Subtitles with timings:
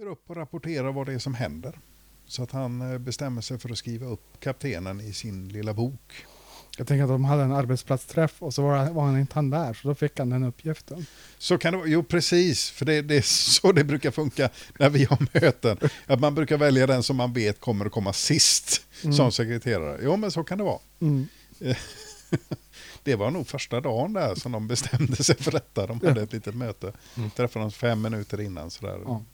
[0.00, 1.78] kliver upp och rapporterar vad det är som händer.
[2.26, 6.26] Så att han eh, bestämmer sig för att skriva upp kaptenen i sin lilla bok.
[6.78, 9.74] Jag tänker att de hade en arbetsplatsträff och så var, var han inte han där,
[9.74, 11.06] så då fick han den uppgiften.
[11.38, 14.90] Så kan det vara, jo precis, för det, det är så det brukar funka när
[14.90, 15.78] vi har möten.
[16.06, 19.16] Att man brukar välja den som man vet kommer att komma sist Mm.
[19.16, 20.00] som sekreterare.
[20.02, 20.78] Jo men så kan det vara.
[21.00, 21.26] Mm.
[23.02, 25.86] Det var nog första dagen där som de bestämde sig för detta.
[25.86, 26.92] De hade ett litet möte.
[27.16, 27.30] Mm.
[27.30, 28.98] Träffade oss fem minuter innan sådär.
[29.04, 29.24] Ja.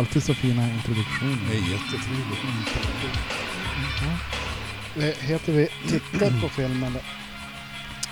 [0.00, 1.50] Alltid så fina Det introduktioner.
[1.50, 2.40] är jättetrevligt.
[4.94, 7.02] Det heter vi tittar på film eller?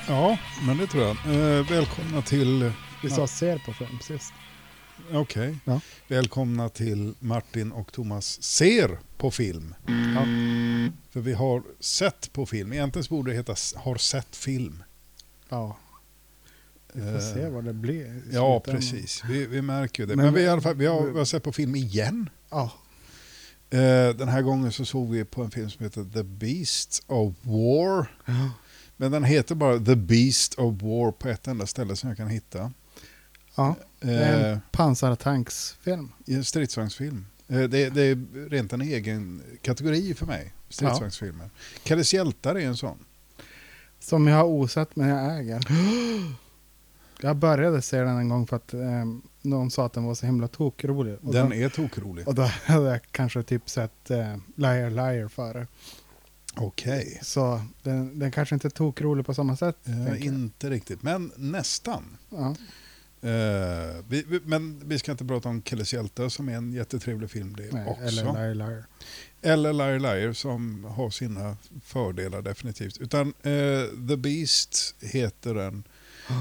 [0.09, 1.17] Ja, men det tror jag.
[1.27, 2.73] Eh, välkomna till...
[3.03, 4.33] Vi sa ser på film sist.
[5.13, 5.57] Okej.
[5.65, 5.81] Ja.
[6.09, 9.75] Välkomna till Martin och Thomas ser på film.
[9.87, 10.25] Ja.
[11.13, 12.73] För vi har sett på film.
[12.73, 14.83] Egentligen borde det heta har sett film.
[15.49, 15.77] ja.
[16.93, 18.23] Vi får Eh, se vad det blir.
[18.33, 19.23] Ja, precis.
[19.29, 20.17] Vi, vi märker ju det.
[20.17, 22.31] Men Men, vi, i alla fall, vi, har, vi har sett på film igen.
[22.51, 22.73] Ja.
[23.71, 23.79] Eh,
[24.17, 28.11] den här gången så såg vi på en film som heter The Beast of War.
[28.25, 28.51] ja.
[28.97, 32.29] Men den heter bara The Beast of War på ett enda ställe som jag kan
[32.29, 32.73] hitta.
[33.57, 33.75] ja.
[34.01, 36.13] Det är Eh, en pansartanksfilm.
[36.27, 37.27] I en stridsvagnsfilm.
[37.49, 41.51] Eh, Det, det är rent en egen kategori för mig, stridsvagnsfilmer.
[41.85, 42.99] Kalles hjältar är en sån.
[44.01, 45.61] Som jag har osett men jag äger.
[47.21, 49.05] Jag började se den en gång för att eh,
[49.43, 51.17] någon sa att den var så himla tokrolig.
[51.23, 52.29] Och, Den då, är tokrolig.
[52.29, 55.67] och då hade jag kanske typ sett eh, Liar Liar före.
[56.57, 57.19] Okej.
[57.23, 59.77] Så den, den kanske inte är tokrolig på samma sätt.
[59.85, 62.17] Eh, inte riktigt, men nästan.
[62.31, 62.55] Ja.
[63.23, 67.31] Eh, vi, vi, men vi ska inte prata om Kalles hjältar som är en jättetrevlig
[67.31, 68.03] film det Nej, också.
[68.03, 68.85] eller Liar Liar.
[69.43, 72.99] Eller Liar Liar som har sina fördelar definitivt.
[72.99, 75.85] Utan eh, The Beast heter den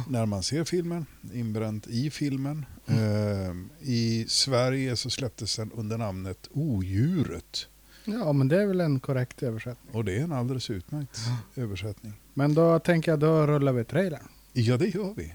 [0.09, 2.65] när man ser filmen, inbränt i filmen.
[2.85, 7.67] Eh, I Sverige så släpptes den under namnet Odjuret.
[8.05, 9.95] Ja, men det är väl en korrekt översättning.
[9.95, 11.19] Och det är en alldeles utmärkt
[11.55, 12.13] översättning.
[12.33, 14.27] Men då tänker jag, då rullar vi trailern.
[14.53, 15.33] Ja, det gör vi.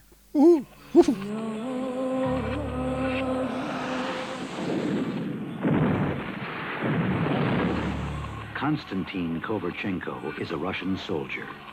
[8.61, 11.72] Konstantin Koverchenko is a Russian soldier.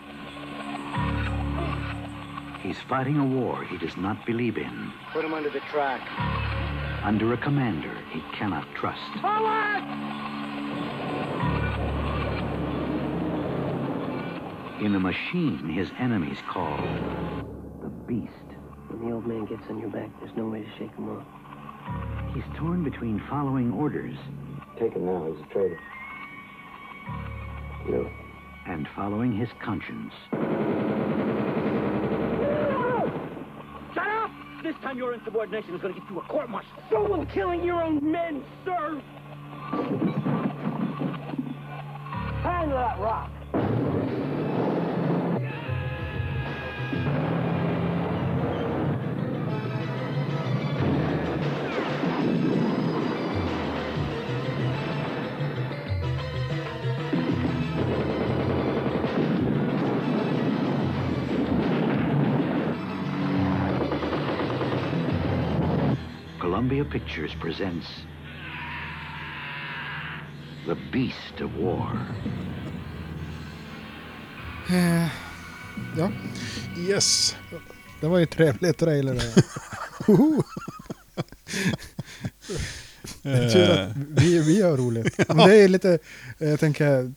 [2.69, 6.01] He's fighting a war he does not believe in, Put him under the track.
[7.03, 9.09] under a commander he cannot trust.
[14.81, 16.77] In a machine his enemies call
[17.81, 18.31] the Beast.
[18.87, 21.25] When the old man gets on your back, there's no way to shake him off.
[22.33, 24.15] He's torn between following orders
[24.79, 25.25] Take him now.
[25.33, 25.79] He's a traitor.
[27.89, 28.09] No.
[28.67, 30.13] and following his conscience.
[33.93, 34.31] Shut up!
[34.61, 36.71] This time your insubordination is going to get you a court martial.
[36.89, 39.01] So will killing your own men, sir!
[42.43, 43.31] Hand that rock!
[66.79, 67.87] Columbia Pictures presents
[70.65, 71.99] The Beast of War.
[74.69, 75.07] Eh,
[75.97, 76.11] ja,
[76.89, 77.35] Yes.
[78.01, 79.13] det var ju trevlig trailer.
[79.13, 79.33] det.
[83.53, 85.17] Tur Eh, att vi, vi har roligt.
[85.27, 85.99] Men det är lite,
[86.39, 87.13] eh, jag tänker,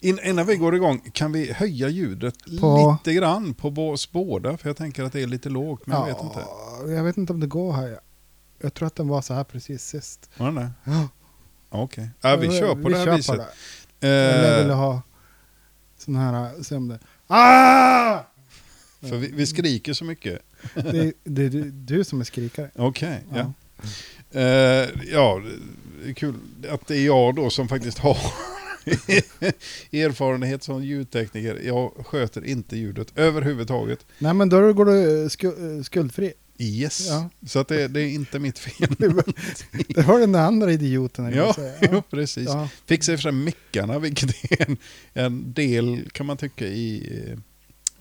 [0.00, 4.56] in, innan vi går igång, kan vi höja ljudet På- lite grann på oss båda?
[4.56, 6.40] För jag tänker att det är lite lågt, men jag vet inte.
[6.94, 7.98] jag vet inte om det går här.
[8.60, 10.30] Jag tror att den var så här precis sist.
[10.36, 10.70] Var den det?
[10.84, 11.08] Ja.
[11.68, 12.10] Okej.
[12.20, 13.36] Ja, vi kör på det här kör viset.
[14.00, 14.56] det.
[14.58, 15.02] Vill du Eh, ha
[15.98, 16.98] sån här, det...
[17.26, 18.18] Ah!
[19.00, 20.38] för vi, vi skriker så mycket.
[20.74, 22.70] Det, är- det är du, du som är skrikare.
[22.74, 23.52] Okej, ja.
[24.32, 24.40] Ja.
[24.40, 25.42] Eh, ja,
[26.04, 26.34] det är kul
[26.70, 28.16] att det är jag då som faktiskt har
[29.92, 31.60] erfarenhet som ljudtekniker.
[31.64, 34.06] Jag sköter inte ljudet överhuvudtaget.
[34.18, 35.52] Nej men då går du sku,
[35.84, 36.32] skuldfri.
[36.58, 37.30] Yes, Ja.
[37.46, 38.88] så att det, det är inte mitt fel.
[39.88, 41.32] Det var den andra idioten.
[41.34, 41.74] ja, säga.
[41.80, 42.44] ja, precis.
[42.48, 42.68] Ja.
[42.86, 44.76] Fixa i för sig mickarna, vilket är en,
[45.14, 47.12] en del kan man tycka i,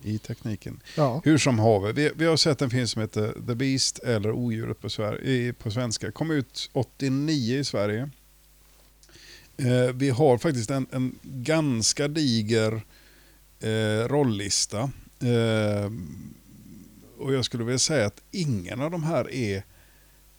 [0.04, 0.80] i tekniken.
[0.98, 1.22] Ja.
[1.25, 4.81] Hur som haver, vi, vi har sett en film som heter The Beast eller Odjuret
[4.81, 4.90] på,
[5.63, 6.12] på svenska.
[6.12, 8.10] Kom ut 89 i Sverige.
[9.58, 12.81] Eh, vi har faktiskt en, en ganska diger
[13.60, 14.80] eh, rolllista.
[15.19, 15.92] Eh,
[17.17, 19.63] och jag skulle vilja säga att ingen av de här är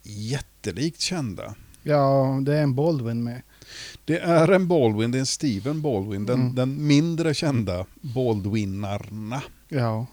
[0.03, 1.55] jättelikt kända.
[1.83, 3.41] ja, det är en Baldwin med.
[4.05, 6.55] Det är en Baldwin, det är en Steven Baldwin, den, Mm.
[6.55, 9.43] den mindre kända Baldwinarna.
[9.69, 10.05] Ja.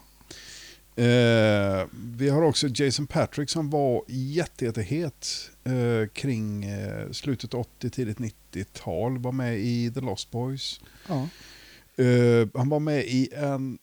[0.97, 1.85] Eh,
[2.17, 8.17] vi har också Jason Patrick som var jätte, jättehet eh, kring eh, slutet 80, tidigt
[8.17, 9.17] 90-tal.
[9.17, 10.79] Var med i The Lost Boys.
[11.07, 11.27] ja.
[12.03, 13.77] Eh, han var med i en,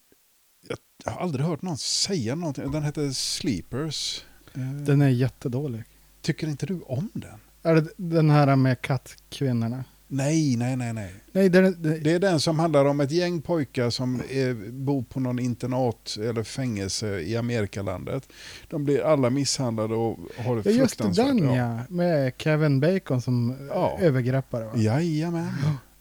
[1.04, 4.24] jag har aldrig hört någon säga någonting, den hette Sleepers.
[4.54, 5.82] Eh, Den är jättedålig.
[6.22, 7.38] Tycker inte du om den?
[7.62, 9.84] Är det den här med kattkvinnorna?
[10.08, 11.14] Nej, nej, nej, nej.
[11.32, 15.02] Nej, den, den, Det är den som handlar om ett gäng pojkar som eh, bor
[15.02, 18.28] på någon internat eller fängelse i Amerikalandet.
[18.70, 21.26] De blir alla misshandlade och har det ja, just det, fruktansvärt.
[21.26, 21.78] den ja.
[21.88, 23.98] Med Kevin Bacon som Ja.
[24.00, 24.64] övergreppare.
[24.64, 24.72] Va?
[24.76, 25.52] Jajamän.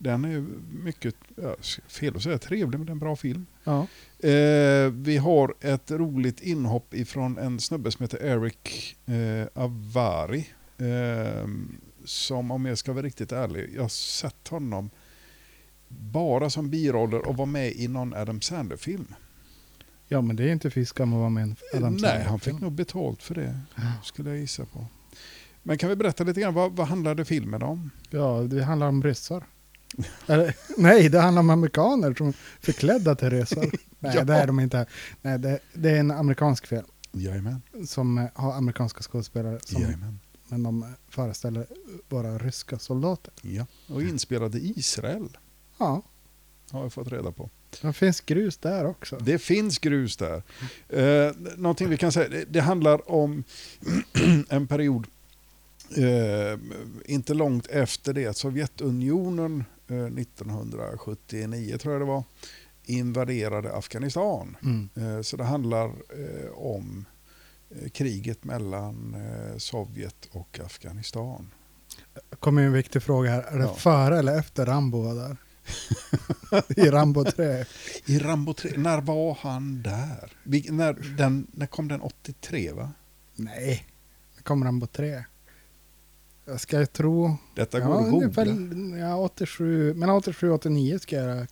[0.03, 0.45] Den är
[0.83, 1.15] mycket,
[1.87, 3.45] fel att säga trevlig, men det är en bra film.
[3.63, 3.87] Ja.
[4.29, 10.47] Eh, vi har ett roligt inhopp ifrån en snubbe som heter Eric eh, Avari.
[10.77, 11.47] Eh,
[12.05, 14.89] som om jag ska vara riktigt ärlig, jag har sett honom
[15.87, 19.13] bara som biroller och var med i någon Adam Sandler-film.
[20.07, 22.29] ja, men det är inte fy skam att vara med i en Adam Nej, Sandler-film.
[22.29, 23.59] han fick nog betalt för det,
[24.03, 24.85] skulle jag gissa på.
[25.63, 27.89] Men kan vi berätta lite grann, vad, vad handlade filmen om?
[28.09, 29.43] Ja, det handlar om ryssar.
[30.77, 33.65] Nej, det handlar om amerikaner som förklädda till ryssar.
[33.99, 34.23] Nej, Ja.
[34.23, 34.85] det är de inte.
[35.21, 37.61] Nej, det, det är en amerikansk film Jajamän.
[37.87, 40.19] som eh, har amerikanska skådespelare som Jajamän.
[40.47, 41.65] men de föreställer
[42.09, 43.33] vara ryska soldater.
[43.41, 43.65] Ja.
[43.87, 45.37] Och inspelad i Israel,
[45.77, 46.01] Ja,
[46.71, 47.49] har jag fått reda på.
[47.81, 49.17] det finns grus där också.
[49.17, 50.43] Det finns grus där.
[50.89, 53.43] Eh, någonting vi kan säga, det, det handlar om
[54.49, 55.07] en period
[55.97, 56.59] eh,
[57.05, 59.63] inte långt efter det att Sovjetunionen
[59.95, 62.23] 1979 tror jag det var
[62.83, 64.57] invaderade Afghanistan.
[64.63, 64.89] Mm.
[64.95, 67.05] Eh, så det handlar eh, om
[67.69, 71.51] eh, kriget mellan eh, Sovjet och Afghanistan.
[72.39, 73.41] kommer en viktig fråga här.
[73.43, 73.73] Är det Ja.
[73.75, 75.37] före eller efter Rambo där?
[76.85, 77.65] I Rambo 3.
[78.05, 80.31] I Rambo 3, när var han där?
[80.71, 82.91] När, den, när kom den 83 va?
[83.35, 83.85] Nej,
[84.37, 85.23] det kom Rambo 3.
[86.45, 87.37] Jag ska tro...
[87.55, 88.97] Detta ja, går att googla.
[88.99, 91.47] ja, 87, men 87, 89 ska jag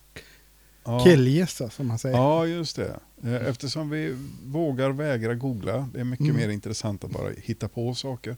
[0.84, 1.00] Ja.
[1.04, 2.16] killgissa som man säger.
[2.16, 3.00] Ja, just det.
[3.24, 4.16] Eh, Eftersom vi
[4.46, 6.36] vågar vägra googla, det är mycket Mm.
[6.36, 8.36] mer intressant att bara hitta på saker.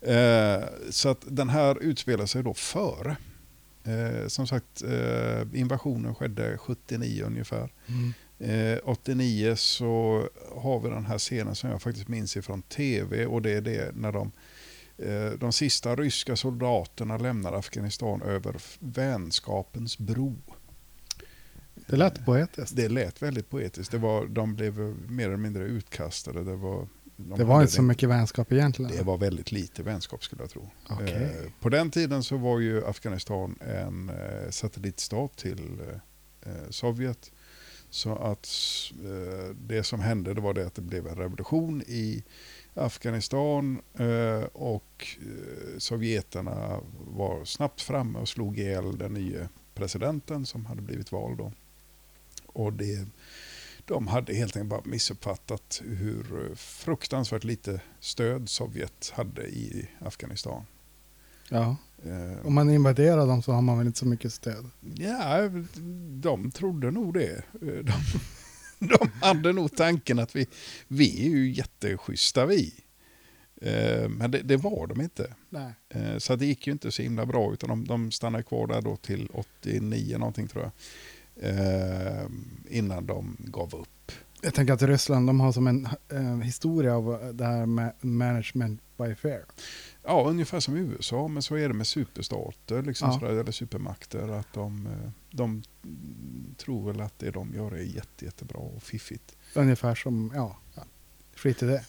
[0.00, 3.16] Eh, så att den här utspelar sig då före.
[3.84, 7.72] Eh, som sagt, eh, invasionen skedde 79 ungefär.
[7.86, 8.12] Mm.
[8.74, 10.22] Eh, 89 så
[10.56, 13.90] har vi den här scenen som jag faktiskt minns ifrån tv och det är det
[13.96, 14.32] när de, eh,
[15.38, 20.36] de sista ryska soldaterna lämnar Afghanistan över vänskapens bro.
[21.86, 22.76] Det lät poetiskt.
[22.76, 23.92] Det lät väldigt poetiskt.
[23.92, 24.78] Det var, de blev
[25.08, 26.44] mer eller mindre utkastade.
[26.44, 28.92] Det var, de Det var inte så mycket vänskap egentligen.
[28.96, 30.70] Det var väldigt lite vänskap skulle jag tro.
[30.88, 31.22] Okej.
[31.22, 37.32] Eh, på den tiden så var ju Afghanistan en eh, satellitstat till eh, eh, Sovjet.
[37.90, 38.48] Så att
[39.04, 42.24] eh, det som hände det var det att det blev en revolution i
[42.78, 46.80] Afghanistan eh, och eh, sovjeterna
[47.10, 51.38] var snabbt framme och slog ihjäl den nya presidenten som hade blivit vald.
[51.38, 51.52] Då.
[52.46, 53.06] Och det,
[53.84, 60.62] de hade helt enkelt bara missuppfattat hur fruktansvärt lite stöd Sovjet hade i Afghanistan.
[61.48, 61.76] Ja.
[62.04, 64.70] Eh, Om man invaderar dem så har man väl inte så mycket stöd.
[64.94, 65.50] Ja,
[66.10, 67.36] de trodde nog det.
[67.36, 67.92] Eh, De,
[68.98, 70.46] de hade nog tanken att vi,
[70.88, 72.74] vi är ju jätteschyssta vi.
[73.62, 75.34] Eh, Men det, det var de inte.
[75.88, 78.82] Eh, Så det gick ju inte så himla bra utan de, de stannade kvar där
[78.82, 80.72] då till 89 någonting tror jag.
[81.50, 82.26] Eh,
[82.68, 84.12] Innan de gav upp.
[84.42, 88.80] Jag tänker att Ryssland de har som en eh, historia av det här med management
[88.98, 89.40] by fear.
[90.08, 93.18] Ja, ungefär som USA, men så är det med superstater liksom Ja.
[93.20, 94.28] sådär, eller supermakter.
[94.28, 95.62] Att de, eh, de
[96.56, 99.36] tror väl att det de gör är jätte, jättebra och fiffigt.
[99.54, 100.56] Ungefär som, ja,
[101.36, 101.84] skit i det.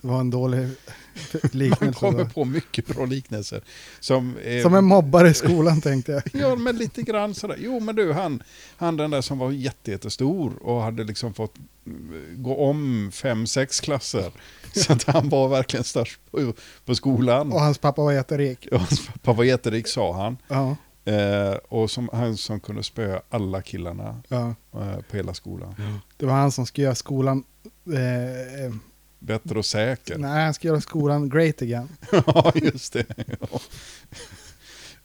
[0.00, 0.58] Det var en dålig
[1.32, 2.00] Man liknelse.
[2.00, 2.24] kommer där.
[2.30, 3.62] på mycket bra liknelser.
[4.00, 6.22] Som, är, Som en mobbare i skolan tänkte jag.
[6.42, 7.56] Ja, men lite grann sådär.
[7.60, 8.42] Jo, men du, han,
[8.76, 11.54] han den där som var jätte, jättestor och hade liksom fått
[11.86, 14.32] mm, gå om fem, sex klasser.
[14.84, 16.52] Så att han var verkligen störst på,
[16.84, 17.52] på skolan.
[17.52, 18.68] Och hans pappa var jätterik.
[18.72, 20.36] Och hans pappa var jätterik, sa han.
[20.48, 24.54] Ja, Eh, och som, han som kunde spöa alla killarna ja.
[24.74, 25.74] eh, på hela skolan.
[26.16, 27.44] Det var han som skulle göra skolan...
[27.92, 28.72] Eh, eh,
[29.18, 30.18] Bättre och säker.
[30.18, 31.88] nej, han skulle göra skolan great again.
[32.26, 33.04] ja, just det.
[33.40, 33.60] Ja.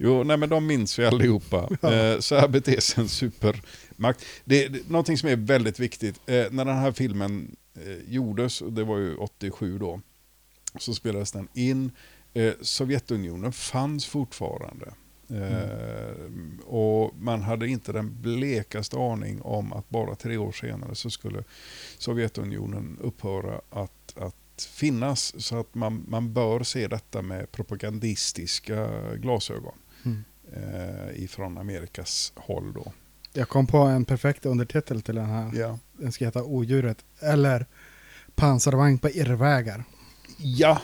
[0.04, 1.70] Jo, nej men de minns vi allihopa.
[1.92, 4.26] Eh, så här beter sig en supermakt.
[4.46, 6.20] Det är någonting som är väldigt viktigt.
[6.26, 10.02] Eh, när den här filmen eh, gjordes, och det var ju 87 då,
[10.80, 11.92] så spelades den in.
[12.62, 14.94] Sovjetunionen fanns fortfarande.
[15.30, 21.10] Eh, och man hade inte den blekaste aning om att bara tre år senare så
[21.10, 21.44] skulle
[21.98, 25.44] Sovjetunionen upphöra att, att finnas.
[25.44, 29.76] Så att man, man bör se detta med propagandistiska glasögon.
[30.06, 30.24] Mm.
[30.54, 32.94] Eh, ifrån Amerikas håll då.
[33.34, 35.52] Jag kom på en perfekt undertitel till den här.
[35.54, 35.80] Ja.
[35.94, 36.98] Den ska heta Odjuret.
[37.20, 37.66] Eller
[38.36, 39.84] Pansarvagn på irrvägar.
[40.38, 40.82] ja,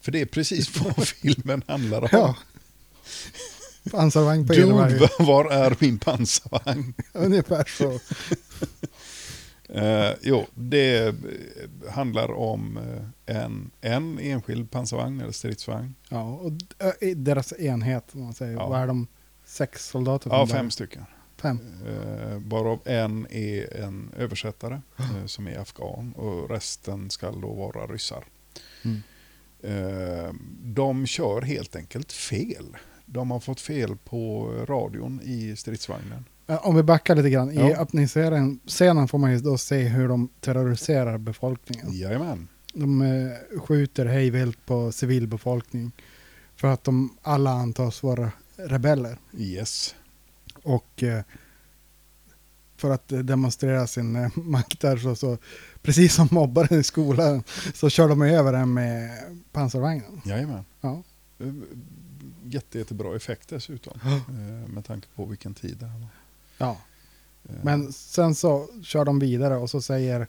[0.00, 2.08] för det är precis vad filmen handlar om.
[2.12, 2.36] Ja.
[3.90, 4.88] Pansarvagn på irrvägar.
[4.88, 6.94] Dude, var är min pansarvagn?
[7.12, 8.00] Ungefär så.
[9.74, 11.14] Eh, jo, det eh,
[11.90, 12.76] handlar om
[13.26, 15.94] eh, en, en enskild pansarvagn eller stridsvagn.
[16.08, 16.52] Ja, och
[17.00, 18.52] i deras enhet, om man säger.
[18.52, 18.68] Ja.
[18.68, 19.06] Vad är de?
[19.44, 20.30] Sex soldater?
[20.30, 20.70] Ja, fem början?
[20.70, 21.04] stycken.
[21.36, 21.58] Fem.
[21.88, 27.86] Eh, varav en är en översättare eh, som är afghan och resten ska då vara
[27.86, 28.24] ryssar.
[28.82, 29.02] Mm.
[29.62, 32.76] Eh, de kör helt enkelt fel.
[33.06, 36.24] De har fått fel på radion i stridsvagnen.
[36.50, 37.50] Eh, Om vi backar lite grann.
[37.50, 37.76] I Ja.
[37.76, 41.92] öppningsscenen scenen får man ju då se hur de terroriserar befolkningen.
[41.92, 42.48] Jajamän.
[42.74, 45.92] De eh, skjuter hejvilt på civilbefolkning.
[46.56, 49.18] För att de alla antas vara rebeller.
[49.38, 49.94] Yes.
[50.62, 51.22] Och eh,
[52.76, 55.38] för att demonstrera sin eh, makt där så, så
[55.82, 57.42] precis som mobbaren i skolan
[57.74, 59.10] så kör de över en med
[59.52, 60.20] pansarvagnen.
[60.24, 60.64] Jajamän.
[60.80, 61.02] Ja.
[62.44, 63.98] Jätte, jättebra effekt dessutom.
[64.68, 66.08] Med tanke på vilken tid det här var.
[66.60, 66.76] Ja.
[67.48, 70.26] Eh, Men sen så kör de vidare och så säger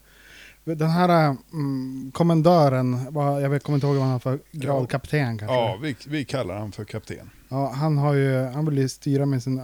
[0.64, 5.38] den här mm, kommendören, vad, jag kommer inte ihåg vad han har för grad, kapten
[5.38, 5.56] kanske?
[5.56, 7.30] Ja, vi, vi kallar han för kapten.
[7.50, 9.62] Ja, han, har ju, han vill ju styra med sin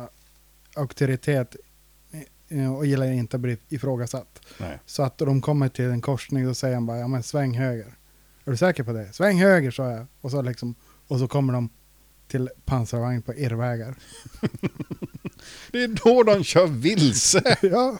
[0.75, 1.55] auktoritet
[2.47, 4.39] eh, och gillar inte att bli ifrågasatt.
[4.59, 4.79] Nej.
[4.85, 7.93] Så att de kommer till en korsning, då säger han bara, ja men sväng höger.
[8.45, 9.13] Är du säker på det?
[9.13, 10.05] Sväng höger, sa jag.
[10.21, 10.75] Och så, liksom,
[11.07, 11.69] och så kommer de
[12.27, 13.95] till pansarvagn på irrvägar.
[15.71, 17.57] Det är då de kör vilse.
[17.61, 17.97] ja,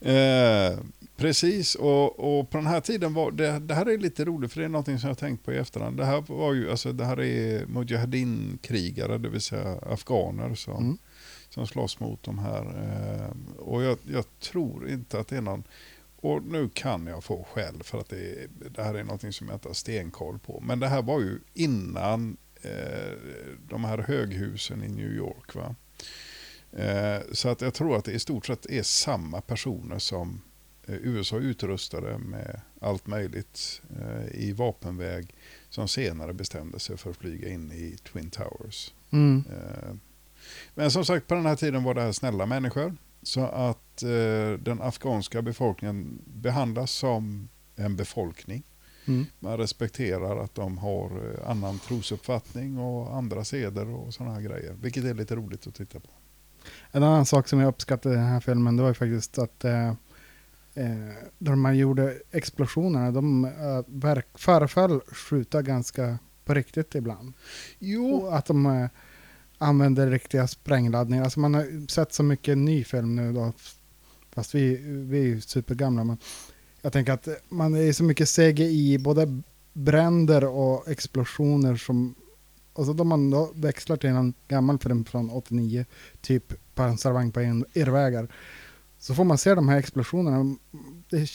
[0.00, 0.78] Eh,
[1.16, 4.60] precis, och, och på den här tiden var det, det här är lite roligt för
[4.60, 5.96] det är någonting som jag tänkt på i efterhand.
[5.96, 10.98] Det här var ju, alltså det här är Mujahedin-krigare, det vill säga afghaner som, Mm.
[11.50, 12.62] som slåss mot de här.
[12.62, 15.64] Eh, och jag, jag tror inte att det är någon,
[16.16, 19.56] och nu kan jag få skäll för att det, det här är någonting som jag
[19.56, 20.62] inte har stenkoll på.
[20.66, 23.12] Men det här var ju innan eh,
[23.68, 25.54] de här höghusen i New York.
[25.54, 25.74] va
[27.32, 30.42] Så att jag tror att det i stort sett är samma personer som
[30.86, 35.34] eh, USA utrustade med allt möjligt eh, i vapenväg
[35.68, 38.94] som senare bestämde sig för att flyga in i Twin Towers.
[39.10, 39.44] mm.
[39.50, 39.94] Eh,
[40.74, 42.96] Men som sagt, på den här tiden var det här snälla människor.
[43.22, 48.62] Så att eh, den afghanska befolkningen behandlas som en befolkning.
[49.06, 49.26] Mm.
[49.40, 54.76] Man respekterar att de har eh, annan trosuppfattning och andra seder och sådana här grejer.
[54.80, 56.08] Vilket är lite roligt att titta på.
[56.90, 59.64] En annan sak som jag uppskattade i den här filmen, det var ju faktiskt att
[59.64, 63.50] eh, eh, när man gjorde explosionerna, de eh,
[63.86, 67.32] verk, föreföll skjuta ganska på riktigt ibland.
[67.78, 68.88] Jo, Och att de eh,
[69.58, 71.24] använder riktiga sprängladdningar.
[71.24, 73.52] Alltså man har sett så mycket ny film nu då,
[74.34, 76.04] fast vi, vi är ju supergamla.
[76.04, 76.18] Men
[76.86, 82.14] jag tänker att man är så mycket CGI, både bränder och explosioner som
[82.72, 85.84] och så då man då växlar till en gammal film från 89,
[86.20, 88.28] typ pansarvagn på en irrvägar,
[88.98, 90.56] så får man se de här explosionerna.
[91.10, 91.28] Det,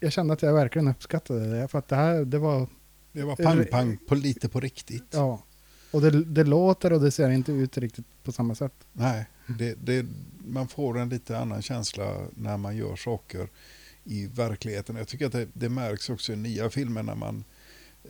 [0.00, 2.66] jag kände att jag verkligen uppskattade det, för att det här, det var,
[3.12, 5.08] det var pang-pang på lite på riktigt.
[5.10, 5.42] ja.
[5.90, 8.74] Och det, det låter och det ser inte ut riktigt på samma sätt.
[8.92, 9.26] Nej,
[9.58, 10.06] det, det,
[10.38, 13.48] man får en lite annan känsla när man gör saker
[14.04, 14.96] i verkligheten.
[14.96, 17.44] Jag tycker att det, det märks också i nya filmer när man,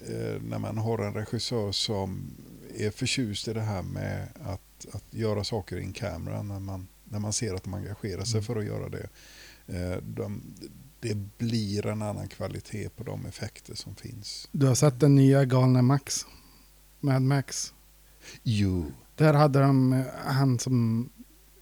[0.09, 2.31] eh, när man har en regissör som
[2.77, 7.19] är förtjust i det här med att, att göra saker in camera när man, när
[7.19, 8.45] man ser att de engagerar sig Mm.
[8.45, 9.09] för att göra det.
[9.67, 10.43] Eh, de,
[11.01, 14.49] det blir en annan kvalitet på de effekter som finns.
[14.53, 16.27] Du har sett den nya galna Max?
[17.01, 17.75] Mad Max?
[18.43, 21.09] Jo, Där hade de, eh, han som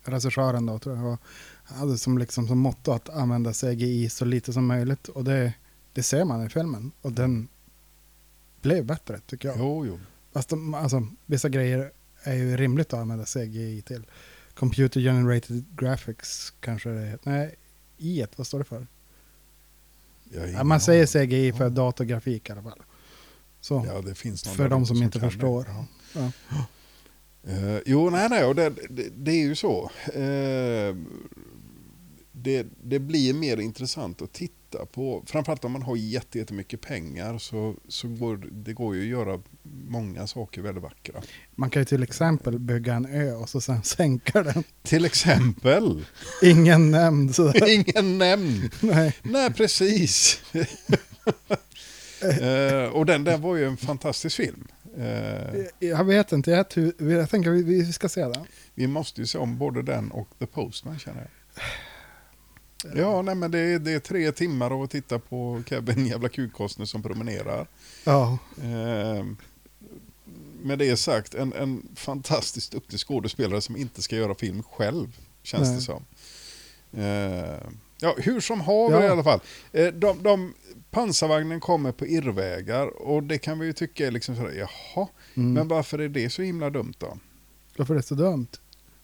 [0.04, 1.18] regissören då tror jag var,
[1.74, 5.08] hade som, liksom, som motto att använda CGI så lite som möjligt.
[5.08, 5.52] Och det,
[5.92, 6.92] det ser man i filmen.
[7.02, 7.48] Och den
[8.62, 9.58] blev bättre tycker jag.
[9.58, 9.98] jo, jo.
[10.32, 14.02] Fast de, alltså, vissa grejer är ju rimligt att använda CGI till.
[14.54, 17.30] Computer generated graphics kanske det heter.
[17.30, 17.54] Nej,
[17.98, 18.86] i vad står det för?
[20.54, 21.06] Ja, man säger.
[21.06, 21.70] CGI för Ja.
[21.70, 22.82] datorgrafik i alla fall.
[23.60, 25.66] Så, Ja, det finns för de ute som inte förstår.
[26.14, 26.32] Ja.
[27.44, 29.90] Eh, jo, nej, nej, och det, det, det är ju så.
[30.14, 30.96] Eh,
[32.32, 35.22] det, det blir mer intressant att titta på.
[35.26, 39.40] Framförallt om man har jätte- jättemycket pengar så, så går det går ju att göra
[39.88, 41.22] många saker väldigt vackra.
[41.54, 44.64] Man kan ju till exempel bygga en ö och så sen sänka den.
[44.82, 46.04] Till exempel,
[46.42, 47.34] Ingen nämnd.
[47.34, 47.68] sådär.
[47.74, 48.70] ingen nämnd.
[48.80, 49.16] Nej.
[49.22, 50.42] Nej, precis.
[52.22, 54.68] Eh, och den där var ju en fantastisk film.
[54.96, 56.66] Eh, Jag vet inte, jag,
[56.98, 58.44] jag tänker vi, vi ska se den.
[58.74, 61.28] Vi måste ju se om både den och The Postman känner jag.
[62.94, 66.28] Ja, nej men det är, det är tre timmar av att titta på Kevin jävla
[66.28, 67.66] kukkostner som promenerar.
[68.04, 69.24] Ja, Eh,
[70.62, 75.68] med det sagt, en, en fantastiskt duktig skådespelare som inte ska göra film själv, känns
[75.68, 75.76] Nej.
[75.76, 76.04] det som.
[76.92, 79.06] Eh, ja, hur som haver Ja.
[79.06, 79.40] i alla fall.
[79.72, 80.54] Eh, de, de,
[80.90, 85.52] pansarvagnen kommer på irrvägar och det kan vi ju tycka är liksom sådär, jaha, mm.
[85.52, 87.18] men varför är det så himla dumt då?
[87.76, 88.48] varför är det så dumt?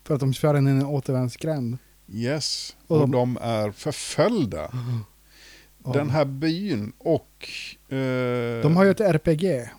[0.03, 1.77] För att de kör in i en återvändsgränd.
[2.09, 3.37] Yes, Och och, de- de...
[3.41, 4.71] är förföljda.
[5.83, 5.91] Ja.
[5.93, 7.49] Den här byn och...
[7.89, 9.69] Eh, De har ju ett RPG.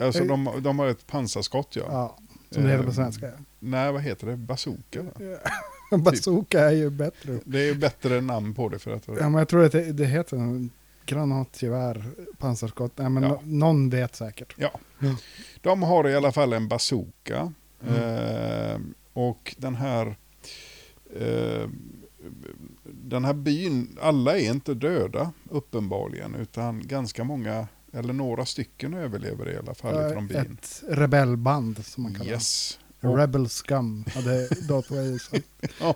[0.00, 1.82] alltså, de, de har ett pansarskott, ja.
[1.88, 2.18] Ja,
[2.50, 3.30] som det heter på Eh, svenska.
[3.58, 4.36] Nej, vad heter det?
[4.36, 5.02] Bazooka?
[5.02, 5.10] Va?
[5.98, 7.38] Bazooka är ju bättre.
[7.44, 9.02] Det är ju bättre namn på det för att...
[9.06, 10.68] Ja, men jag tror att det, det heter
[11.06, 12.04] granatgevär,
[12.38, 12.92] pansarskott.
[12.98, 13.28] Nej, men Ja.
[13.28, 14.54] nå- någon vet säkert.
[14.58, 14.70] Ja.
[14.98, 15.16] Ja.
[15.60, 17.52] De har i alla fall en bazooka.
[17.88, 18.02] Mm.
[18.02, 18.80] Eh,
[19.12, 20.16] och den här...
[21.20, 21.68] Eh,
[22.84, 29.50] den här byn, alla är inte döda uppenbarligen, utan ganga många, eller några stycken överlever
[29.52, 30.36] i alla fall från byn.
[30.36, 32.78] Ett rebellband som man kallar Yes.
[33.00, 34.48] Och- Rebel Scum hade
[35.18, 35.44] sagt.
[35.80, 35.94] Ja,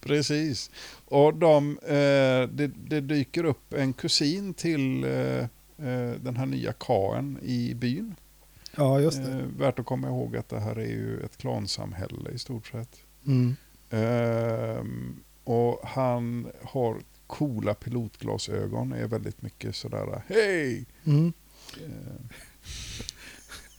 [0.00, 0.70] precis.
[1.04, 5.38] Och de, eh, det, det dyker upp en kusin till eh,
[5.88, 8.14] eh, den här nya kaen i byn.
[8.76, 9.32] Ja, just det.
[9.32, 12.96] Eh, värt att komma ihåg att det här är ju ett klansamhälle i stort sett.
[13.26, 13.56] Mm.
[13.90, 20.86] Ehm, och han har coola pilotglasögon, är väldigt mycket sådär hej!
[21.04, 21.32] Mm.
[21.76, 22.36] Eh,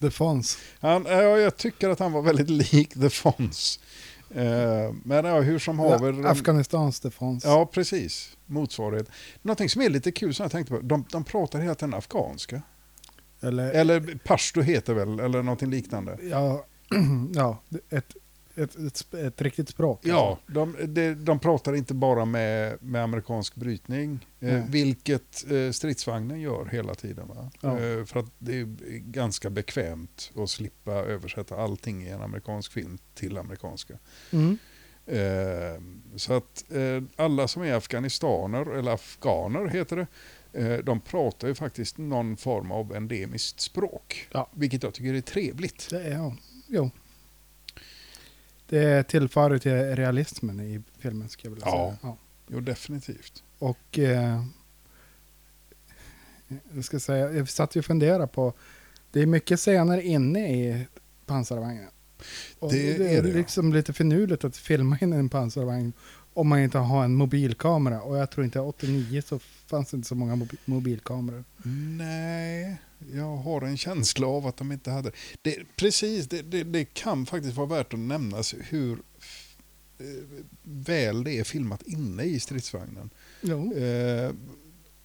[0.00, 0.58] The Fonz.
[0.80, 3.80] han, ja, jag tycker att han var väldigt lik The Fonz.
[4.34, 6.26] Eh, men ja, hur som haver.
[6.26, 7.44] Afghanistans The Fonz.
[7.44, 8.36] Ja, precis.
[8.46, 9.08] Motsvarighet.
[9.42, 10.80] Någonting som är lite kul som jag tänkte på.
[10.80, 12.62] De, de pratar hela tiden afghanska.
[13.40, 16.18] Eller, Eller pashto heter väl, eller någonting liknande.
[16.22, 16.64] ja,
[17.34, 18.16] ja ett,
[18.54, 20.00] ett, ett, ett riktigt språk.
[20.02, 26.40] Ja, de, de, de pratar inte bara med, med amerikansk brytning, eh, vilket eh, stridsvagnen
[26.40, 27.28] gör hela tiden.
[27.60, 27.78] Ja.
[27.78, 28.64] Eh, för att det är
[28.98, 33.98] ganska bekvämt att slippa översätta allting i en amerikansk film till amerikanska.
[34.30, 34.58] Mm.
[35.06, 35.82] Eh,
[36.16, 40.06] så att eh, alla som är afghanistaner, eller afghaner heter det,
[40.60, 44.28] eh, de pratar ju faktiskt någon form av endemiskt språk.
[44.32, 44.50] Ja.
[44.54, 45.90] Vilket jag tycker är trevligt.
[45.90, 46.36] Det är, ja,
[46.68, 46.90] jo.
[48.72, 51.86] Det tillför till realismen i filmen, ska jag vilja Ja.
[51.88, 51.98] säga.
[52.02, 52.16] Ja.
[52.48, 53.42] Jo, definitivt.
[53.58, 54.42] Och eh,
[56.74, 58.52] jag ska säga, jag satt ju och funderade på,
[59.10, 60.86] det är mycket scener inne i
[61.26, 61.88] pansarvagnen.
[62.58, 63.34] Och Det det, är det, ja.
[63.34, 65.92] liksom lite finurligt att filma in en pansarvagn
[66.34, 68.02] om man inte har en mobilkamera.
[68.02, 71.44] Och jag tror inte 89 så fanns det inte så många mobi- mobilkameror.
[71.98, 72.76] Nej,
[73.12, 75.56] jag har en känsla av att de inte hade det.
[75.76, 78.92] Precis, det, det, det kan faktiskt vara värt att nämnas hur
[79.98, 80.06] eh,
[80.62, 83.10] väl det är filmat inne i stridsvagnen.
[83.76, 84.34] Eh,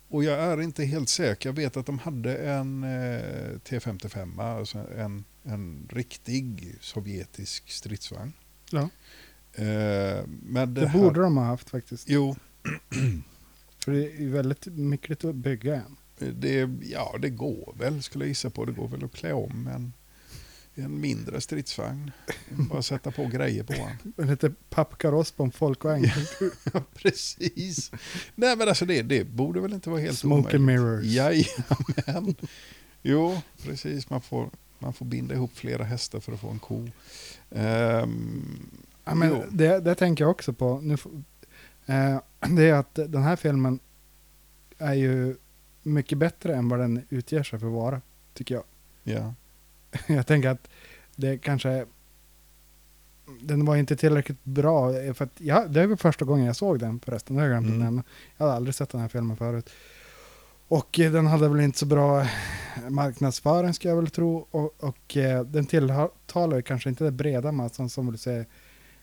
[0.09, 1.49] och jag är inte helt säker.
[1.49, 3.19] Jag vet att de hade en eh,
[3.69, 8.33] T55, alltså en, en riktig sovjetisk stridsvagn.
[8.71, 8.89] Ja.
[9.57, 12.09] Eh, men det, Det här, borde de ha haft faktiskt.
[12.09, 12.35] Jo,
[13.87, 15.97] För det är väldigt mycket att bygga en.
[16.39, 18.65] det, ja, det går väl skulle jag gissa på.
[18.65, 19.93] Det går väl att klä om en,
[20.75, 22.11] en mindre stridsvagn.
[22.49, 24.13] Bara sätta på grejer på den.
[24.17, 26.05] En lite pappkaross på en folkvagn.
[26.73, 27.91] Ja, precis.
[28.35, 31.05] Nej men alltså det, det borde väl inte vara helt Smoke and mirrors.
[31.05, 32.35] Jajamän.
[33.01, 34.09] Jo, precis.
[34.09, 36.89] Man får, man får binda ihop flera hästar för att få en ko.
[37.51, 38.69] Ehm,
[39.07, 40.79] Ja, men det, det tänker jag också på.
[40.81, 40.97] Nu,
[41.87, 43.79] Eh, det är att den här filmen
[44.77, 45.35] är ju
[45.83, 48.01] mycket bättre än vad den utger sig för att vara,
[48.33, 48.63] tycker jag.
[49.03, 49.33] Ja.
[50.07, 50.69] jag tänker att
[51.15, 51.85] det kanske...
[53.41, 54.93] Den var inte tillräckligt bra.
[55.13, 57.35] För att jag, det är väl första gången jag såg den förresten.
[57.35, 57.85] Det har jag glömt Mm.
[57.85, 58.03] nämna.
[58.37, 59.69] Jag hade aldrig sett den här filmen förut.
[60.67, 62.27] Och eh, den hade väl inte så bra
[62.89, 64.47] marknadsföring ska jag väl tro.
[64.51, 68.45] Och, och eh, den tilltalar kanske inte det breda massan som vill se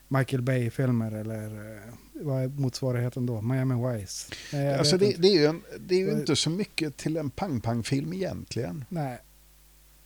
[0.07, 3.41] Michael Bay-filmer eller eh, vad är motsvarigheten då?
[3.41, 4.31] Miami Vice?
[4.53, 7.29] Nej, Alltså det, det är ju, en, det är ju inte så mycket till en
[7.29, 8.85] pang-pang-film egentligen.
[8.89, 9.17] Nej,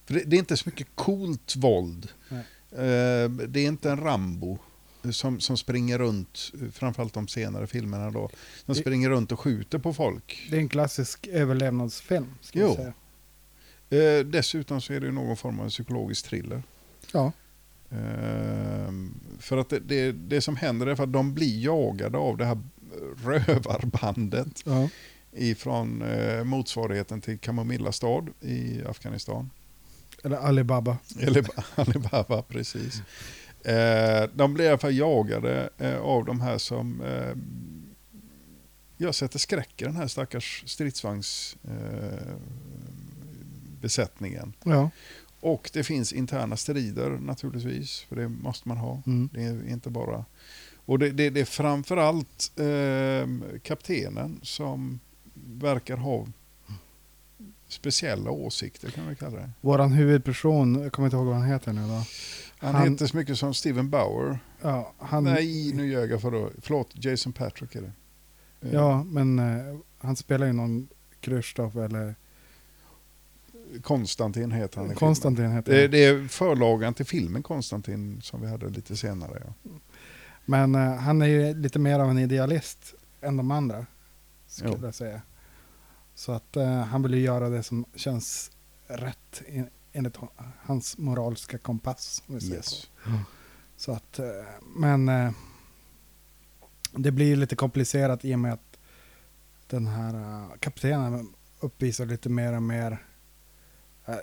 [0.05, 2.07] För det, det är inte så mycket coolt våld.
[2.29, 2.39] Nej.
[2.71, 4.57] Eh, det är inte en Rambo
[5.11, 8.29] som, som springer runt, framförallt de senare filmerna då,
[8.65, 10.47] som Det- springer runt och skjuter på folk.
[10.49, 12.33] det är en klassisk överlevnadsfilm.
[12.41, 12.67] Ska Jo.
[12.67, 12.93] jag säga.
[14.19, 16.63] Eh, dessutom så är det ju någon form av psykologisk thriller.
[17.13, 17.31] Ja.
[17.91, 18.93] Eh,
[19.39, 22.45] för att det, det, det som händer är för att de blir jagade av det
[22.45, 22.57] här
[23.23, 24.89] rövarbandet ja.
[25.31, 29.49] ifrån eh, motsvarigheten till Kamomilla stad i Afghanistan.
[30.23, 30.97] Eller Alibaba.
[31.19, 33.01] Eller Alibaba, precis.
[33.63, 37.03] Eh, de blir i alla fall jagade eh, av de här som
[39.01, 42.33] jag sätter skräck i den här stackars stridsvagns eh,
[43.81, 44.53] besättningen.
[44.63, 44.89] Ja.
[45.39, 49.01] Och det finns interna strider naturligtvis, för det måste man ha.
[49.05, 49.29] Mm.
[49.33, 50.25] Det är inte bara...
[50.85, 54.99] Och det, det, det är framförallt eh, kaptenen som
[55.33, 56.27] verkar ha
[57.67, 59.49] speciella åsikter kan vi kalla det.
[59.61, 62.03] Våran huvudperson, jag kommer inte ihåg vad han heter nu då.
[62.57, 64.39] Han, Han- heter så mycket som Steven Bauer.
[64.61, 66.49] Ja, han, Nej, nu ljög jag för då.
[66.61, 67.91] Förlåt, Jason Patrick är det.
[68.71, 70.87] Ja men eh, han spelar ju någon
[71.19, 72.15] Krzysztof eller
[73.83, 74.95] Konstantin heter han.
[74.95, 79.43] Konstantin heter Det, det är förlagan till filmen Konstantin som vi hade lite senare.
[79.45, 79.69] Ja.
[80.45, 83.85] Men eh, han är ju lite mer av en idealist än de andra.
[84.47, 84.85] Skulle Jo.
[84.85, 85.21] jag säga.
[86.15, 88.51] Så att eh, han vill ju göra det som känns
[88.87, 90.15] rätt en- enligt
[90.61, 92.23] hans moraliska kompass.
[92.27, 92.75] om vi säger så.
[92.75, 92.87] Yes.
[93.77, 94.25] Så att, eh,
[94.75, 95.11] men
[96.91, 98.77] det blir lite komplicerat i och med att
[99.67, 103.05] den här kaptenen uppvisar lite mer och mer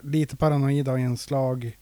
[0.03, 1.79] lite paranoida inslag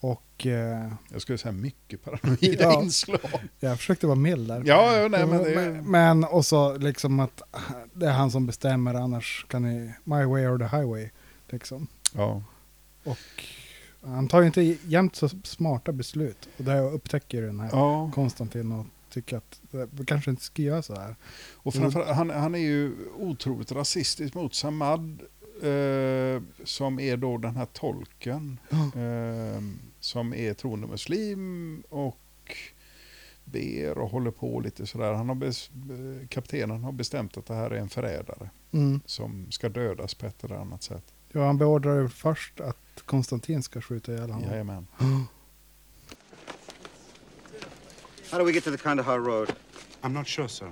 [0.00, 2.82] och eh, Jag skulle säga mycket paranoida Ja.
[2.82, 3.20] inslag.
[3.60, 4.62] jag försökte vara mild där.
[4.66, 7.42] Ja, ja, nej, men det men, men också liksom att
[7.94, 11.10] det är han som bestämmer annars kan ni my way or the highway
[11.48, 11.86] liksom.
[12.14, 12.42] Ja.
[13.04, 13.18] Och
[14.02, 18.10] han tar ju inte jämt så smarta beslut och det upptäcker ju den här ja.
[18.14, 21.16] Konstantin och tycker att det kanske inte ska göra så här.
[21.54, 25.22] Och framför, han, han är ju otroligt rasistisk mot Samad.
[25.62, 28.60] Eh, som är då den här tolken.
[28.70, 29.62] Eh,
[30.00, 32.56] som är troende muslim och
[33.44, 35.12] ber och håller på lite sådär.
[35.12, 38.50] Han har bes, eh, kaptenen har bestämt att det här är en förrädare.
[38.72, 39.00] Mm.
[39.06, 41.14] Som ska dödas på ett eller annat sätt.
[41.32, 44.50] Ja, han beordrar ju först att Konstantin ska skjuta ihjäl honom.
[44.50, 44.86] Jajamän.
[48.30, 49.52] How do we get to the Kandahar Road?
[50.02, 50.68] I'm not sure, sir.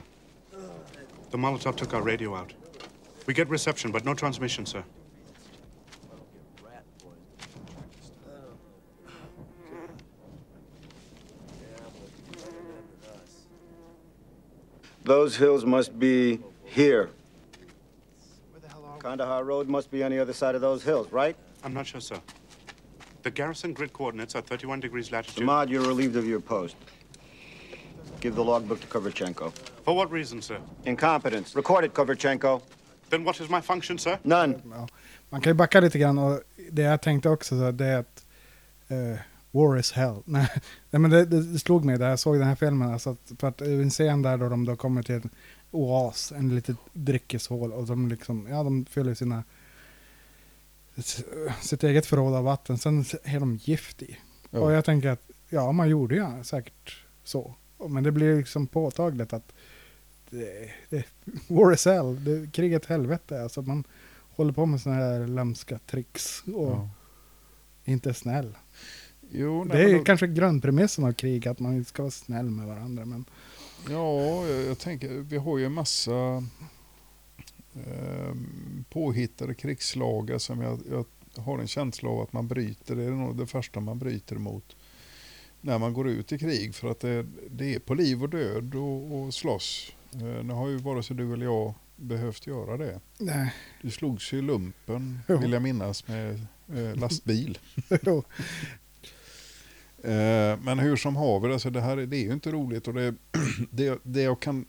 [1.31, 2.55] The Molotov took our radio out.
[3.27, 4.85] We get reception, but no transmission, sir.
[15.05, 17.11] Those hills must be here.
[19.01, 21.37] Kandahar Road must be on the other side of those hills, right?
[21.65, 22.21] I'm not sure, sir.
[23.25, 25.43] The garrison grid coordinates are 31 degrees latitude.
[25.45, 26.77] Samad, you're relieved of your post.
[28.21, 29.53] Give the logbook to Koverchenko.
[29.85, 30.59] For what reason, sir?
[30.87, 31.57] Incompetence.
[31.57, 32.63] Record it, Koverchenko.
[33.13, 34.19] Then what is my function, sir?
[34.23, 34.55] None.
[34.71, 34.89] Ja.
[35.31, 38.27] Man kan ju backa lite grann och det jag tänkte också så det är att
[38.89, 39.19] eh,
[39.51, 40.23] war is hell.
[40.25, 40.49] Nej,
[40.91, 42.93] men det, det, det slog mig där jag såg den här filmen.
[42.93, 45.31] Alltså att, för att är en scen där då de då kommer till en
[45.71, 49.45] oas, en litet dryckeshål och de liksom, ja de fyller sina
[51.61, 54.17] sitt eget förråd av vatten, sen är de gift i.
[54.51, 54.61] Ja.
[54.61, 57.55] Och jag tänker att, ja man gjorde ju säkert så.
[57.89, 59.53] Men det blir liksom påtagligt att
[60.39, 61.05] det, det,
[61.49, 63.43] war is hell, det, kriget helvete.
[63.43, 63.85] Alltså man
[64.35, 66.89] håller på med sådana här lömska tricks och Ja.
[67.85, 68.57] inte är snäll.
[69.31, 72.67] Jo, nej, det är då- kanske grundpremissen av krig, att man ska vara snäll med
[72.67, 73.05] varandra.
[73.05, 73.25] Men
[73.91, 76.45] Ja, jag, jag tänker, vi har ju en massa
[77.75, 78.35] eh,
[78.91, 81.05] påhittade krigslagar som jag, jag
[81.43, 82.97] har en känsla av att man bryter.
[82.97, 84.77] Det är nog det första man bryter emot
[85.61, 86.75] när man går ut i krig.
[86.75, 89.93] För att det, det är på liv och död och, och slåss.
[90.15, 93.01] Eh, nu har ju vare sig du eller jag behövt göra det.
[93.19, 95.37] nej, Du slogs ju i lumpen, Jo.
[95.37, 97.59] vill jag minnas, med eh, lastbil.
[100.05, 102.89] Eh, men hur som haver, alltså det här är- det är ju inte roligt.
[102.89, 103.15] Och det,
[103.71, 104.65] det, det jag kan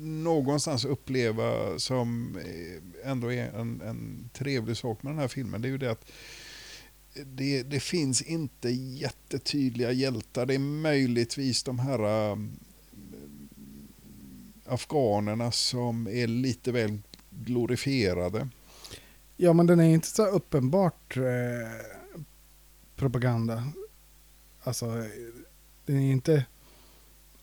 [0.00, 2.38] någonstans uppleva som
[3.04, 6.10] ändå är en, en trevlig sak med den här filmen, det är ju det att
[7.26, 10.46] det, det finns inte jättetydliga hjältar.
[10.46, 12.32] Det är möjligtvis de här
[14.68, 16.98] afghanerna som är lite väl
[17.30, 18.48] glorifierade.
[19.36, 21.22] Ja, men den är inte så uppenbart eh,
[22.96, 23.72] propaganda.
[24.62, 24.86] Alltså,
[25.86, 26.44] den är inte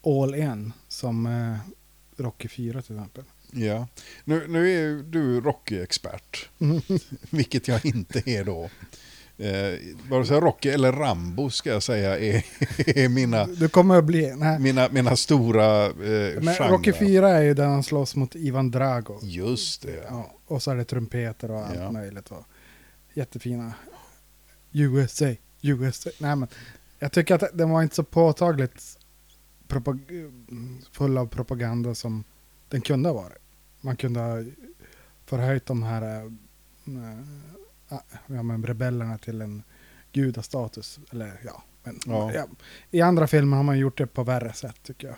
[0.04, 1.58] all in som eh,
[2.24, 3.24] Rocky 4 till exempel.
[3.52, 3.88] Ja.
[4.24, 6.50] Nu, nu är du Rocky-expert,
[7.30, 8.70] vilket jag inte är då.
[9.38, 12.46] Eh, vare sig Rocky eller Rambo ska jag säga är,
[12.98, 14.36] är mina, Du kommer att bli...
[14.36, 14.60] Nej.
[14.60, 16.70] mina, mina stora eh, Men genrer.
[16.70, 19.20] Rocky 4 är ju där han slåss mot Ivan Drago.
[19.22, 20.04] Just det.
[20.10, 21.92] Ja, och så är det trumpeter och allt Ja.
[21.92, 22.32] möjligt.
[22.32, 22.44] Och
[23.14, 23.74] jättefina.
[24.72, 25.26] USA,
[25.62, 26.10] USA.
[26.20, 26.48] Nej men,
[27.00, 28.98] jag tycker att den var inte så påtagligt
[30.92, 32.24] full av propaganda som
[32.70, 33.38] den kunde ha varit.
[33.82, 34.44] Man kunde ha
[35.26, 36.32] förhöjt de här äh,
[38.28, 39.64] ja, men rebellerna till en
[40.12, 41.00] gudastatus.
[41.12, 42.34] Eller ja, men Ja.
[42.34, 42.48] ja.
[42.92, 45.18] i andra filmer har man gjort det på värre sätt tycker jag.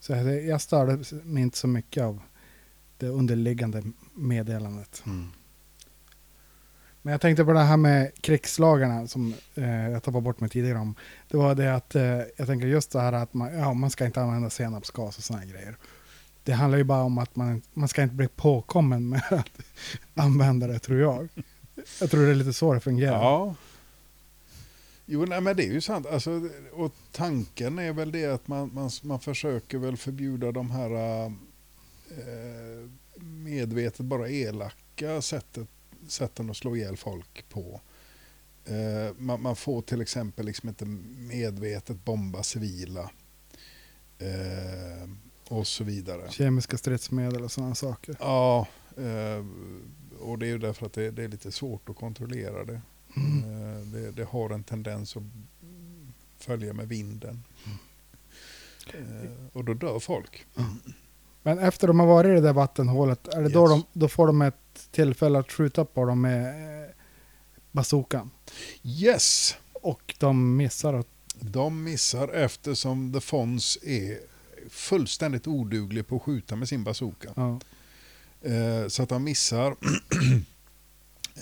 [0.00, 2.20] Så jag, jag störde mig inte så mycket av
[2.98, 3.82] det underliggande
[4.14, 5.02] meddelandet.
[5.06, 5.30] Mm.
[7.02, 10.78] Men jag tänkte på det här med krigslagarna som eh, jag tappade bort mig tidigare
[10.78, 10.94] om.
[11.28, 14.06] Det var det att eh, jag tänker just det här att man, ja, man ska
[14.06, 15.76] inte använda senapsgas och sådana grejer.
[16.44, 19.50] Det handlar ju bara om att man, man ska inte bli påkommen med att
[20.14, 21.28] använda det tror jag.
[22.00, 23.22] Jag tror det är lite så det fungerar.
[23.22, 23.54] Ja.
[25.06, 26.06] Jo, nej, men det är ju sant.
[26.06, 30.90] Alltså, och tanken är väl det att man, man, man försöker väl förbjuda de här
[30.90, 31.32] äh,
[33.20, 35.68] medvetet bara elaka sättet,
[36.08, 37.80] sätten att slå ihjäl folk på.
[38.64, 40.84] Äh, man, man får till exempel liksom inte
[41.28, 43.10] medvetet bomba civila.
[44.18, 45.08] Äh,
[45.50, 46.30] och så vidare.
[46.30, 48.16] Kemiska stridsmedel och sådana saker.
[48.20, 49.44] Ja, eh,
[50.20, 52.80] och det är ju därför att det, det är lite svårt att kontrollera det.
[53.16, 54.10] Eh, det.
[54.10, 55.22] Det har en tendens att
[56.38, 57.44] följa med vinden.
[58.94, 60.46] Eh, och då dör folk.
[61.42, 63.84] Men efter de har varit i det där vattenhålet, är det då, Yes.
[63.92, 66.54] de, då får de ett tillfälle att skjuta på dem med
[67.72, 68.30] bazookan.
[68.82, 69.56] Yes!
[69.72, 71.06] Och de missar att
[71.40, 74.18] De missar eftersom The Fonz är
[74.68, 77.32] fullständigt oduglig på att skjuta med sin bazooka.
[77.36, 77.60] ja,
[78.42, 79.70] Eh, så att de missar.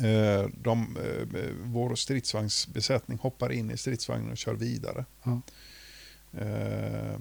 [0.01, 5.05] eh, de, eh, vår stridsvagnsbesättning hoppar in i stridsvagnen och kör vidare.
[5.23, 5.41] Ja.
[6.41, 7.19] Eh,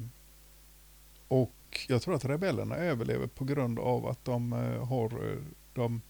[1.27, 5.37] och jag tror att rebellerna överlever på grund av att de eh, har eh,
[5.73, 6.01] de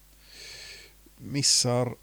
[1.16, 1.94] missar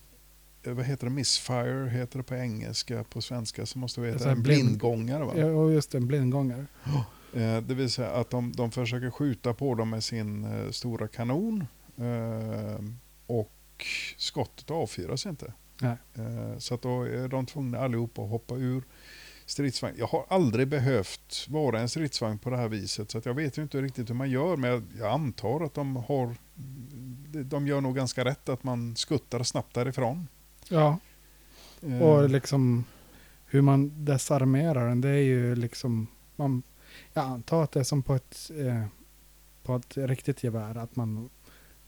[0.64, 4.28] eh, vad heter det, missfire heter det på engelska, på svenska så måste vi Alltså
[4.30, 5.24] heta en blind- blindgångare.
[5.26, 5.34] Va?
[5.38, 6.66] ja, just en blindgångare.
[7.36, 11.08] Eh, Det vill säga att de, de försöker skjuta på dem med sin eh, stora
[11.08, 11.68] kanon
[11.98, 12.84] eh,
[13.28, 13.86] och
[14.18, 15.54] skottet avfyras inte.
[16.14, 18.84] Eh, så att då är de tvungna allihopa att hoppa ur
[19.46, 19.96] stridsvagn.
[19.98, 23.62] Jag har aldrig behövt vara en stridsvagn på det här viset så jag vet ju
[23.62, 26.36] inte riktigt hur man gör men jag, jag antar att de har
[27.44, 30.28] de gör nog ganska rätt att man skuttar snabbt därifrån.
[30.70, 31.00] Ja,
[31.82, 32.86] Eh, och liksom
[33.46, 36.64] hur man desarmerar den, det är ju liksom, man,
[37.14, 38.86] jag antar att det är som på ett, eh,
[39.64, 41.30] på ett riktigt gevär, att man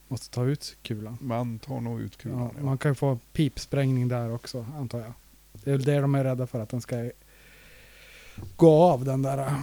[0.07, 1.17] måste ta ut kulan.
[1.21, 2.39] man tar nog ut kulan.
[2.39, 2.63] Ja, ja.
[2.63, 5.13] man kan ju få pipsprängning där också, antar jag.
[5.53, 7.09] Det är det de är rädda för, att den ska
[8.55, 9.53] gå av den där äh,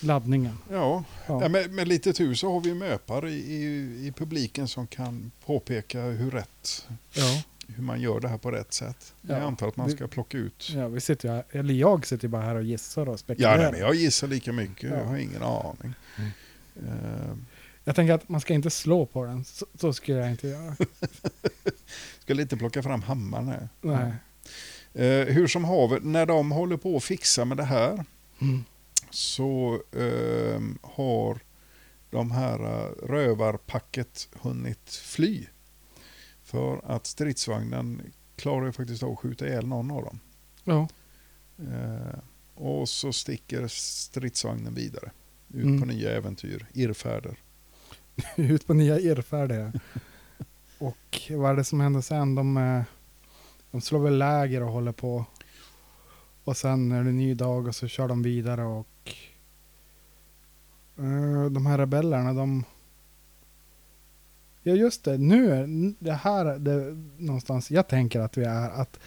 [0.00, 0.58] laddningen.
[0.70, 1.42] Ja, Ja.
[1.42, 5.30] Ja, med, med lite tur så har vi möpar i, i, i publiken som kan
[5.46, 7.42] påpeka hur rätt, Ja,
[7.76, 9.14] hur man gör det här på rätt sätt.
[9.20, 10.70] Jag Ja, antar att man ska plocka ut.
[10.74, 13.16] ja vi sitter ju här, eller jag sitter ju bara här och gissar och Ja,
[13.18, 13.58] spekulerar.
[13.58, 14.90] nej, men jag gissar lika mycket.
[14.90, 14.96] Ja.
[14.96, 15.94] Jag har ingen aning.
[16.76, 17.34] Eh,
[17.84, 20.76] Jag tänker att man ska inte slå på den, så, så skulle jag inte göra.
[22.20, 23.68] ska lite plocka fram hammaren här.
[23.80, 24.12] Nej.
[24.94, 28.04] Eh, hur som haver, när de håller på att fixa med det här
[28.40, 28.64] Mm.
[29.10, 31.38] så eh, har
[32.10, 35.46] de här eh, rövarpacket hunnit fly.
[36.50, 38.02] För att stridsvagnen
[38.36, 40.20] klarar ju faktiskt av att skjuta ihjäl någon av dem.
[40.64, 40.88] Ja.
[41.58, 42.18] Eh,
[42.54, 45.10] och så sticker stridsvagnen vidare.
[45.48, 45.80] Ut Mm.
[45.80, 47.36] på nya äventyr, irrfärder.
[48.36, 49.72] ut på nya irrfärdiga.
[50.78, 52.34] och vad är det som händer sen?
[52.34, 52.82] De, eh,
[53.70, 55.24] de slår väl läger och håller på.
[56.44, 59.12] Och sen är det ny dag och så kör de vidare och
[60.98, 62.64] eh, de här rebellerna de
[64.62, 68.98] Ja just det, nu är det här det, någonstans jag tänker att vi är att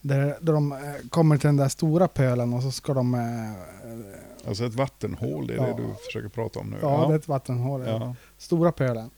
[0.00, 0.78] där, där de eh,
[1.10, 5.54] kommer till den där stora pölen och så ska de eh, Alltså ett vattenhål, det
[5.54, 5.66] är Ja.
[5.66, 6.76] det du försöker prata om nu?
[6.82, 7.82] Ja, det är ett vattenhål.
[7.86, 8.14] ja.
[8.38, 9.10] Stora pölen.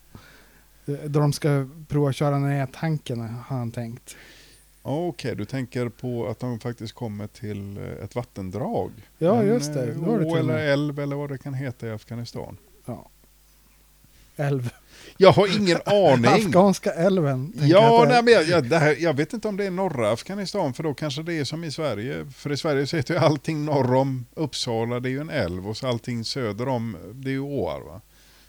[0.86, 4.16] Eh, Då de ska prova att köra ner tanken har han tänkt.
[4.82, 8.90] Ja, Okej, du tänker på att de faktiskt kommer till eh, ett vattendrag?
[9.18, 9.86] Ja, en, just det.
[9.86, 12.56] Det det eller älv eller vad det kan heta i Afghanistan.
[12.84, 13.08] Ja.
[14.36, 14.70] Älv.
[15.16, 16.46] Jag har ingen aning.
[16.46, 17.52] Afghanska älven.
[17.56, 20.74] Ja, nej, men jag, jag, det här, jag vet inte om det är norra Afghanistan,
[20.74, 22.26] för då kanske det är som i Sverige.
[22.36, 25.68] För i Sverige så heter ju allting norr om Uppsala, det är ju en älv,
[25.68, 27.80] och så allting söder om, det är ju åar.
[27.80, 28.00] Va?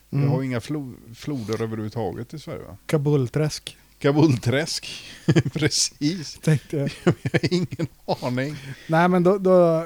[0.10, 0.30] Vi Mm.
[0.30, 2.64] har ju inga flo, floder överhuvudtaget i Sverige.
[2.64, 2.78] Va?
[2.86, 3.78] Kabulträsk.
[4.00, 4.88] Kabulträsk,
[5.54, 6.38] precis.
[6.42, 6.90] Tänkte jag.
[7.04, 7.88] Jag har ingen
[8.22, 8.56] aning.
[8.88, 9.86] Nej, men då, då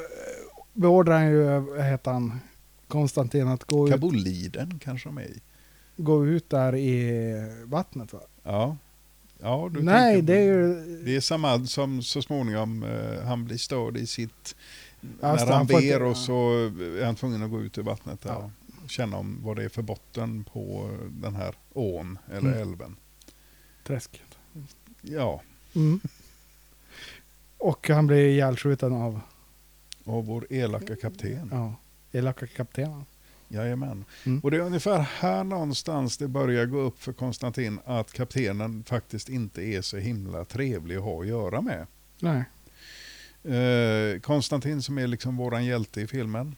[0.74, 2.40] beordrar han ju, heter han,
[2.88, 5.40] Konstantin att gå ut, Kabulliden kanske de är i.
[5.98, 7.34] gå ut där i
[7.66, 8.20] vattnet va?
[8.44, 8.78] Ja.
[9.40, 11.04] ja du Nej, tänker på- det är ju...
[11.06, 14.56] Det är Samad som så småningom eh, han blir störd i sitt...
[15.22, 16.52] Ja, när han ber och så
[17.00, 18.52] är han tvungen att gå ut i vattnet där Ja.
[18.84, 22.62] och känna om vad det är för botten på den här ån eller Mm.
[22.62, 22.96] älven.
[23.84, 24.24] Träsk.
[25.02, 25.42] Ja,
[25.76, 26.00] Mm.
[27.58, 29.20] Och han blir ihjälskjuten av
[30.04, 31.50] och vår elaka kapten.
[31.52, 31.74] ja,
[32.12, 33.06] elaka kaptenen.
[33.48, 34.06] Jajamän.
[34.26, 34.40] Mm.
[34.40, 39.30] Och det är ungefär här någonstans det börjar gå upp för Konstantin att kaptenen faktiskt
[39.30, 41.88] inte är så himla trevlig att ha att göra med.
[42.20, 42.44] Nej.
[43.56, 46.56] Eh, Konstantin som är liksom våran hjälte i filmen.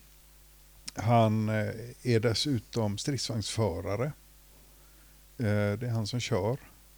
[0.95, 1.73] Han eh,
[2.03, 4.05] är dessutom stridsvagnsförare.
[5.37, 6.57] Eh, det är han som kör.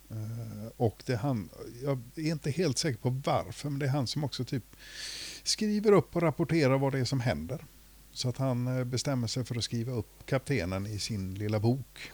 [0.09, 1.49] Eh, och det är han,
[1.83, 4.63] jag är inte helt säker på varför, men det är han som också typ
[5.43, 7.65] skriver upp och rapporterar vad det är som händer.
[8.13, 12.11] Så att han eh, bestämmer sig för att skriva upp kaptenen i sin lilla bok.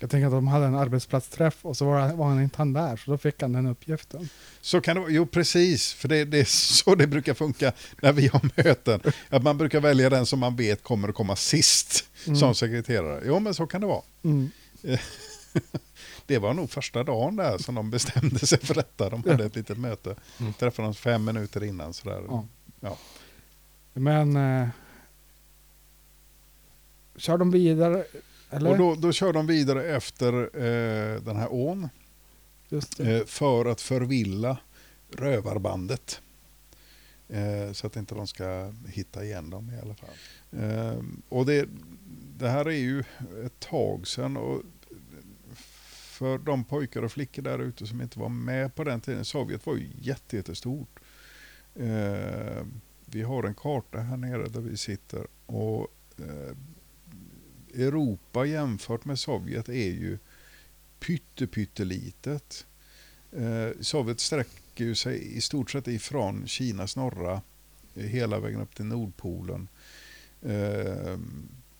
[0.00, 2.72] Jag tänker att de hade en arbetsplatsträff och så var, han- var han inte han
[2.72, 4.28] där, så då fick han den uppgiften.
[4.60, 8.12] Så kan det vara, jo precis, för det, det är så det brukar funka när
[8.12, 9.00] vi har möten.
[9.28, 12.04] Att man brukar välja den som man vet kommer att komma sist
[12.38, 13.22] som sekreterare.
[13.26, 14.02] Jo men så kan det vara.
[14.24, 14.48] Mm.
[16.26, 19.10] Det var nog första dagen där som de bestämde sig för detta.
[19.10, 20.14] De hade ett litet möte.
[20.58, 22.22] Träffade oss fem minuter innan sådär.
[22.28, 22.46] Ja.
[22.80, 22.98] Ja.
[23.92, 24.36] Men...
[24.36, 24.68] Eh,
[27.18, 28.04] kör de vidare?
[28.50, 28.70] Eller?
[28.70, 31.88] Och då, då kör de vidare efter eh, den här ån
[32.98, 34.58] eh, för att förvilla
[35.16, 36.20] rövarbandet.
[37.28, 40.14] Eh, så att inte de ska hitta igen dem i alla fall.
[40.62, 41.68] Eh, och det,
[42.38, 43.04] det här är ju
[43.46, 44.36] ett tag sedan.
[44.36, 44.62] Och
[46.18, 49.24] för de pojkar och flickor där ute som inte var med på den tiden.
[49.24, 51.00] Sovjet var ju jätte, jättestort.
[51.74, 52.64] Eh,
[53.04, 55.26] vi har en karta här nere där vi sitter.
[55.46, 55.86] Och
[56.18, 56.56] eh,
[57.78, 60.18] Europa jämfört med Sovjet är ju
[60.98, 62.66] pytte, pyttelitet.
[63.32, 67.42] Eh, Sovjet sträcker sig i stort sett ifrån Kinas norra
[67.94, 69.68] eh, hela vägen upp till Nordpolen.
[70.42, 71.18] Eh,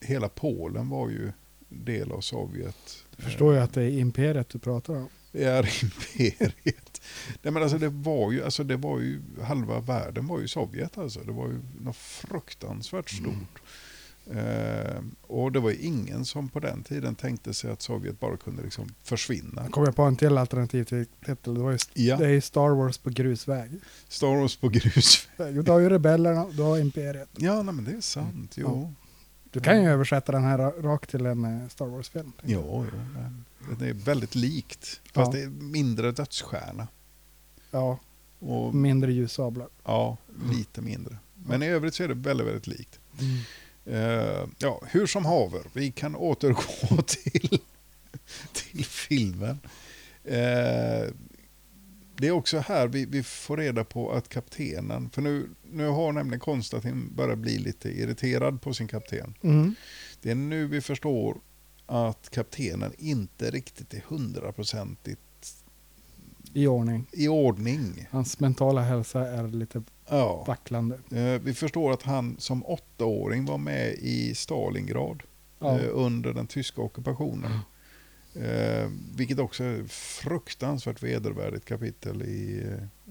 [0.00, 1.32] hela Polen var ju
[1.68, 3.04] del av Sovjet.
[3.16, 5.08] Jag förstår ju att det är imperiet du pratar om.
[5.32, 7.00] Det är imperiet.
[7.42, 10.98] Nej, men alltså det, var ju, alltså det var ju, halva världen var ju Sovjet
[10.98, 11.20] alltså.
[11.20, 13.62] Det var ju något fruktansvärt stort.
[14.30, 18.62] Eh, och det var ingen som på den tiden tänkte sig att Sovjet bara kunde
[18.62, 19.62] liksom försvinna.
[19.62, 21.54] Jag kommer på en till alternativ till titel.
[21.54, 22.16] Det, var ju, Ja.
[22.16, 23.70] det är Star Wars på grusväg.
[24.08, 25.28] Star Wars på grus.
[25.36, 27.28] Du har ju rebellerna, du har imperiet.
[27.36, 28.54] Ja, nej, men det är sant.
[28.56, 28.94] Jo,
[29.50, 32.32] Du kan ju översätta den här ra- rakt till en eh, Star Wars-film.
[32.42, 32.50] jag.
[32.50, 32.86] jo,
[33.68, 35.00] jo det är väldigt likt.
[35.12, 35.38] Fast Ja.
[35.40, 36.88] det är mindre dödsstjärna.
[37.70, 37.98] Ja,
[38.38, 39.68] Och mindre ljussablar.
[39.84, 40.16] ja,
[40.50, 41.16] lite mindre.
[41.34, 42.98] Men i övrigt så är det väldigt, väldigt likt.
[43.18, 43.24] Eh,
[44.58, 47.58] ja, hur som haver, vi kan återgå till,
[48.52, 49.58] till filmen.
[50.24, 51.12] Eh,
[52.16, 56.12] det är också här vi, vi får reda på att kaptenen, för nu, nu har
[56.12, 59.34] nämligen Konstantin börjat bli lite irriterad på sin kapten.
[59.42, 59.74] Mm.
[60.22, 61.36] Det är nu vi förstår
[61.86, 65.20] att kaptenen inte riktigt är hundraprocentigt
[66.52, 67.06] I ordning.
[67.12, 68.06] i ordning.
[68.10, 70.44] Hans mentala hälsa är lite Ja.
[70.46, 70.98] vacklande.
[71.10, 75.22] Eh, Vi förstår att han som åttaåring var med i Stalingrad
[75.58, 75.78] Ja.
[75.78, 77.52] eh, under den tyska ockupationen.
[78.34, 82.66] Eh, vilket också är fruktansvärt vedervärdigt kapitel i,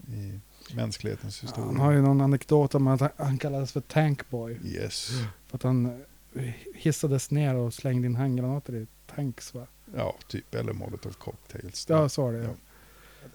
[0.08, 0.40] i
[0.74, 1.66] mänsklighetens historia.
[1.66, 4.58] Han har ju någon anekdot om att han- kallades för Tankboy.
[4.64, 5.10] Yes.
[5.46, 6.04] För att han
[6.74, 9.66] hissades ner och slängde in handgranater i tanks va?
[9.96, 10.54] Ja, typ.
[10.54, 11.86] Eller Molotov cocktails.
[11.88, 12.38] Ja, så var det.
[12.38, 12.50] Ja.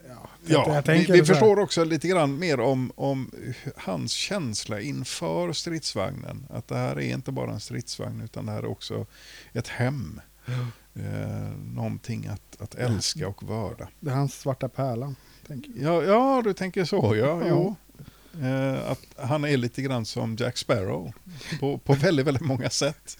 [0.09, 3.31] Ja, Ja, jag vi, vi förstår också lite grann mer om, om
[3.77, 6.45] hans känsla inför stridsvagnen.
[6.49, 9.05] Att det här är inte bara en stridsvagn utan det här är också
[9.53, 10.21] ett hem.
[10.95, 11.03] Eh,
[11.73, 13.87] någonting att, att älska och vörda.
[13.99, 15.15] Det är hans svarta pärla.
[15.47, 16.03] Tänker jag.
[16.03, 17.15] Ja, ja, du tänker så.
[17.15, 17.41] Ja, Ja.
[17.49, 17.75] jo.
[18.41, 21.13] Eh, att han är lite grann som Jack Sparrow
[21.59, 23.17] på, på väldigt, väldigt många sätt.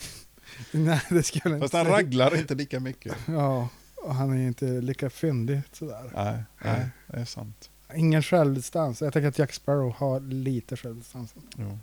[0.70, 1.96] Nej, det skulle jag inte Fast han säga.
[1.96, 3.14] raglar inte lika mycket.
[3.26, 3.68] Ja,
[4.04, 6.10] och han är inte lika fyndig sådär.
[6.14, 7.70] Nej, nej det är sant.
[7.94, 9.00] Ingen självdistans.
[9.00, 11.34] Jag tänker att Jack Sparrow har lite självdistans.
[11.56, 11.78] Jo.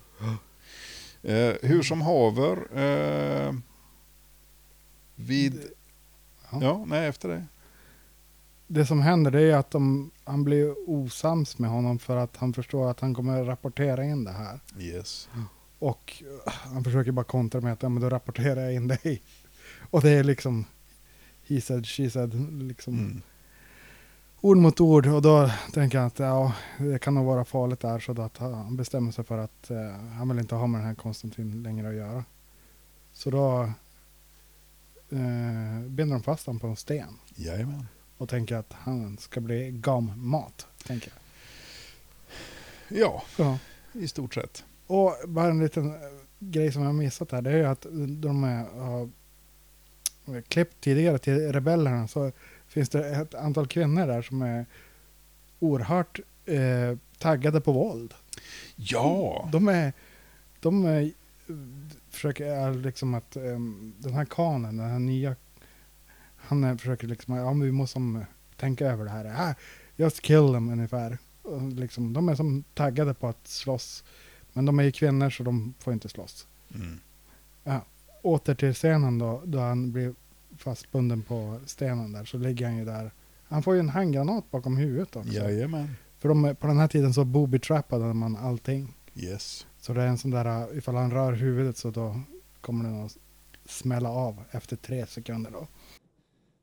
[1.24, 2.58] Eh, hur som haver.
[2.78, 3.54] Eh,
[5.16, 5.62] vid...
[6.52, 6.58] Ja.
[6.62, 7.46] Ja, nej, efter det.
[8.68, 12.54] Det som händer det är att de, han blir osams med honom för att han
[12.54, 14.60] förstår att han kommer rapportera in det här.
[14.80, 15.30] Yes.
[15.80, 19.22] Och uh, han försöker bara kontra med att ja, men då rapporterar jag in dig.
[19.90, 20.66] Och det är liksom
[21.56, 23.22] he said, she said, liksom Mm.
[24.42, 25.08] ord mot ord.
[25.08, 28.00] Och då tänker jag att ja, det kan nog vara farligt där.
[28.00, 30.96] Så att han bestämmer sig för att eh, han vill inte ha med den här
[30.96, 32.24] Konstantin längre att göra.
[33.14, 33.62] Så då
[35.10, 37.18] eh, binder de fast honom på en sten.
[37.36, 37.88] Jajamän.
[38.18, 40.68] Och tänker att han ska bli gammat.
[40.88, 41.18] Tänker jag.
[43.00, 43.58] Ja, Ja.
[43.94, 44.64] i stort sett.
[44.88, 45.98] Och bara en liten eh,
[46.40, 47.42] grej som jag missat här.
[47.42, 49.10] Det är ju att de har
[50.48, 52.08] klippt tidigare till rebellerna.
[52.08, 52.32] Så
[52.68, 54.66] finns det ett antal kvinnor där som är
[55.60, 58.14] oerhört eh, taggade på våld.
[58.76, 59.94] Ja, De är,
[60.60, 61.12] de är,
[62.10, 65.36] försöker liksom att ehm, den här kanen, den här nya,
[66.36, 68.26] han försöker liksom, ja men vi måste som,
[68.58, 69.26] tänka över det här.
[69.26, 69.56] Ah,
[69.96, 71.18] just kill them ungefär.
[71.42, 74.04] Och liksom, de är som taggade på att slåss.
[74.54, 76.48] Men de är ju kvinnor så de får inte slåss.
[76.76, 77.00] mm.
[78.22, 80.16] Åter till scenen då, då han blir
[80.58, 83.12] fastbunden på stenen där, så ligger han ju där.
[83.44, 85.32] Han får ju en handgranat bakom huvudet också.
[85.32, 85.96] jajamän.
[86.18, 88.94] För de, på den här tiden så booby-trappade man allting.
[89.16, 89.68] Yes.
[89.80, 92.22] Så det är en sån där, ifall han rör huvudet så då
[92.62, 93.18] kommer den att
[93.66, 95.68] smälla av efter tre sekunder då.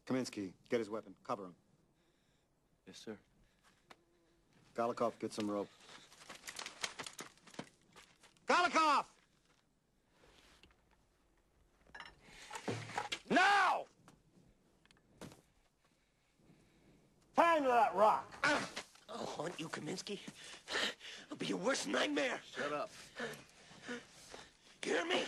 [0.06, 1.14] Kaminsky, get his weapon.
[1.22, 1.54] Cover him.
[2.86, 3.16] Yes, sir.
[4.74, 5.70] Galikov, get some rope.
[8.46, 9.17] Galikov!
[13.30, 13.84] Now!
[17.36, 18.32] Time to that rock.
[18.42, 18.60] Ah.
[19.08, 20.18] Oh, I'll haunt you, Kaminsky.
[21.30, 22.40] I'll be your worst nightmare.
[22.56, 22.90] Shut up.
[24.84, 25.22] You hear me?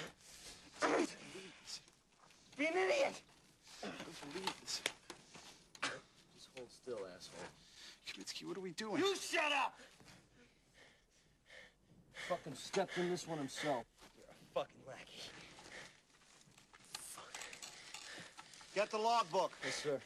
[2.58, 3.20] Be an idiot.
[3.80, 4.82] Please.
[5.82, 7.38] Just hold still, asshole.
[8.06, 9.00] Kaminsky, what are we doing?
[9.00, 9.78] You shut up!
[12.28, 13.84] Fucking stepped in this one himself.
[14.16, 15.22] You're a fucking lackey.
[18.74, 19.52] Get the logbook.
[19.64, 20.00] Yes, sir.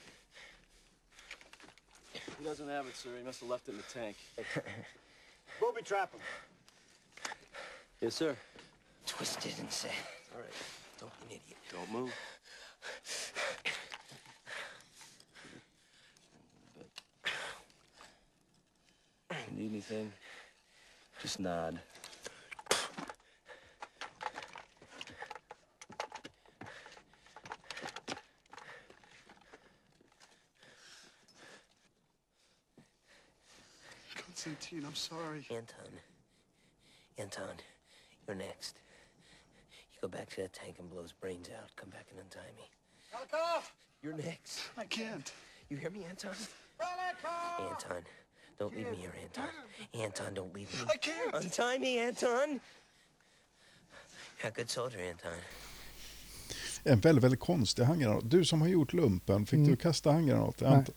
[2.38, 3.10] He doesn't have it, sir.
[3.18, 4.16] He must have left it in the tank.
[5.60, 6.20] Booby trap him.
[8.00, 8.36] Yes, sir.
[9.06, 9.90] Twisted and sad.
[10.34, 10.50] All right.
[10.98, 11.58] Don't be an idiot.
[11.70, 12.12] Don't move.
[19.56, 20.12] Need anything?
[21.22, 21.80] Just nod.
[34.44, 35.46] Constantine, I'm sorry.
[35.50, 35.92] Anton.
[37.18, 37.56] Anton,
[38.26, 38.76] you're next.
[39.94, 41.70] You go back to that tank and blow his brains out.
[41.76, 42.68] Come back and untie me.
[43.10, 43.62] Galikov!
[44.02, 44.60] You're next.
[44.76, 45.32] I can't.
[45.70, 46.34] You hear me, Anton?
[47.70, 48.02] Anton,
[48.58, 49.48] don't leave me here, Anton.
[49.94, 50.90] Anton, don't leave me.
[50.92, 51.34] I can't.
[51.34, 52.60] Untie me, Anton.
[54.42, 55.38] You're a good soldier, Anton.
[56.84, 58.30] En väldigt, väldigt konstig handgranat.
[58.30, 59.70] Du som har gjort lumpen, fick Mm.
[59.70, 60.60] du kasta handgranat?
[60.60, 60.78] Jag Nej.
[60.80, 60.94] ant-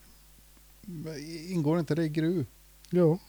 [1.51, 2.45] Ingår inte det i GRU?
[2.89, 3.19] Jo,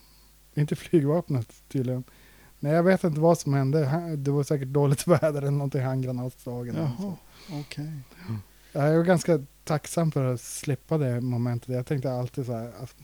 [0.60, 2.04] inte flygvapnet tydligen.
[2.60, 3.86] Nej, jag vet inte vad som hände.
[3.86, 6.76] Han- Det var säkert dåligt väder eller någonting handgranatslagen.
[6.76, 7.16] Jaha,
[7.60, 7.90] okej.
[8.72, 11.68] Jag är ganska tacksam för att slippa det momentet.
[11.68, 12.94] Jag tänkte alltid så här, att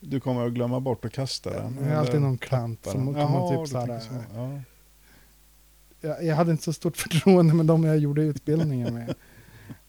[0.00, 1.76] Du kommer att glömma bort att kasta den?
[1.80, 4.08] det är alltid någon klant som kommer Jaha, typ så här, så.
[4.34, 4.60] Ja.
[6.00, 9.14] jag, jag hade inte så stort förtroende med dem jag gjorde utbildningen med.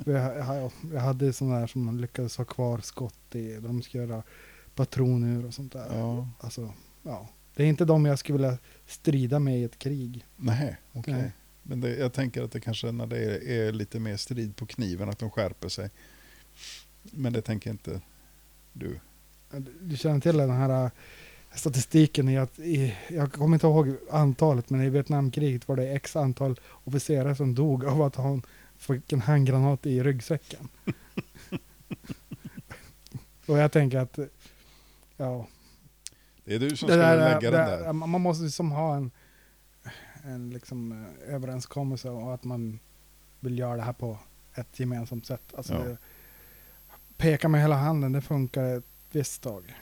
[0.05, 3.55] Jag, jag, jag hade sådana där som man lyckades ha kvar skott i.
[3.55, 4.23] De ska göra
[4.79, 5.97] patroner och sånt där.
[5.97, 6.27] Ja.
[6.39, 6.73] Alltså,
[7.03, 7.29] ja.
[7.55, 8.57] Det är inte de jag skulle vilja
[8.87, 10.25] strida med i ett krig.
[10.37, 11.13] Nej, okej.
[11.13, 11.31] Nej.
[11.63, 14.65] Men det, jag tänker att det kanske när det är, är lite mer strid på
[14.65, 15.89] kniven, att de skärper sig.
[17.01, 18.01] Men det tänker inte
[18.73, 18.99] du.
[19.81, 20.91] Du känner till den här äh,
[21.55, 26.15] statistiken i att, i, jag kommer inte ihåg antalet, men i Vietnamkriget var det x
[26.15, 28.41] antal officerare som dog av att ha en,
[28.77, 30.67] fick en handgranat i ryggsäcken.
[33.45, 34.19] och jag tänker att,
[35.19, 35.47] ja,
[36.45, 37.93] Det är du som det ska där, lägga det, den där.
[37.93, 39.11] man måste liksom ha en,
[40.23, 40.91] en liksom
[41.27, 42.79] eh, överenskommelse och att man
[43.39, 44.19] vill göra det här på
[44.55, 45.53] ett gemensamt sätt.
[45.57, 45.79] Alltså Ja.
[45.83, 45.97] det,
[47.17, 49.75] peka med hela handen, det funkar ett visst tag.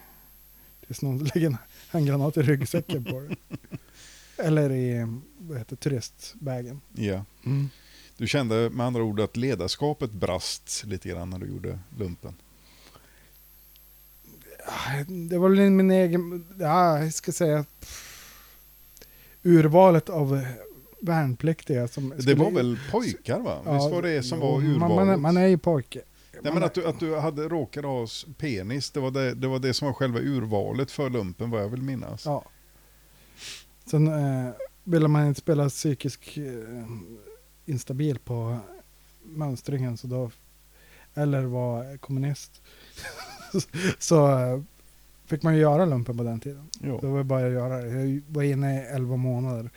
[0.87, 1.57] Tills någon lägger en
[1.89, 3.37] handgranat i ryggsäcken på dig.
[4.37, 5.07] Eller i
[5.37, 6.81] vad heter, turistbagen.
[6.93, 7.25] Ja.
[8.17, 12.33] Du kände med andra ord att ledarskapet brast lite grann när du gjorde lumpen.
[15.29, 17.65] Det var väl min egen, ja, jag ska säga,
[19.43, 20.45] urvalet av
[21.01, 22.09] värnpliktiga som...
[22.09, 23.61] Det skulle- var väl pojkar va?
[23.65, 24.95] Ja, Visst var det som var urvalet?
[24.97, 26.01] Man, är- man är ju pojke.
[26.41, 28.07] Nej, men att du, att du hade råkat ha
[28.37, 31.69] penis, det var det, det var det som var själva urvalet för lumpen vad jag
[31.69, 32.25] vill minnas.
[32.25, 32.45] Ja.
[33.85, 34.49] Sen eh,
[34.83, 36.85] ville man inte spela psykisk eh,
[37.65, 38.57] instabil på
[39.23, 40.31] mönstringen så då,
[41.13, 42.61] eller var kommunist.
[43.99, 44.61] så eh,
[45.25, 46.69] fick man ju göra lumpen på den tiden.
[46.81, 46.97] Ja.
[47.01, 47.87] Det var bara att göra det.
[47.89, 49.69] Jag var inne i 11 månader.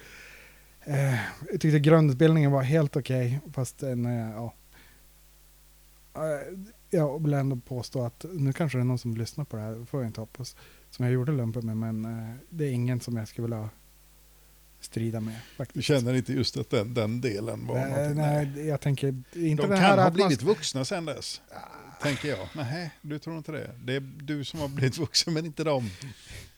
[0.84, 1.14] Eh,
[1.50, 4.54] jag tyckte grundutbildningen var helt okej, fast en, eh, ja.
[6.14, 6.58] Eh,
[6.90, 9.72] Jag vill ändå påstå att nu kanske det är någon som lyssnar på det här,
[9.72, 10.56] det får jag inte hoppas,
[10.90, 13.68] som jag gjorde lumpen med, men eh, det är ingen som jag skulle vilja
[14.80, 15.34] strida med.
[15.34, 15.84] Du Faktiskt.
[15.86, 18.16] känner inte just att den, den delen var nej, någonting?
[18.56, 21.40] nej, jag tänker inte De det kan här ha att man- blivit vuxna sen dess,
[22.02, 22.48] tänker jag.
[22.52, 23.70] Nej, du tror inte det?
[23.84, 25.90] Det är du som har blivit vuxen, men inte de.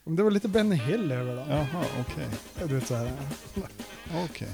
[0.05, 1.45] Det var lite Benny Hill över det.
[1.49, 2.27] Jaha, okej.
[2.69, 3.13] Du vet så här.
[4.15, 4.49] Okej.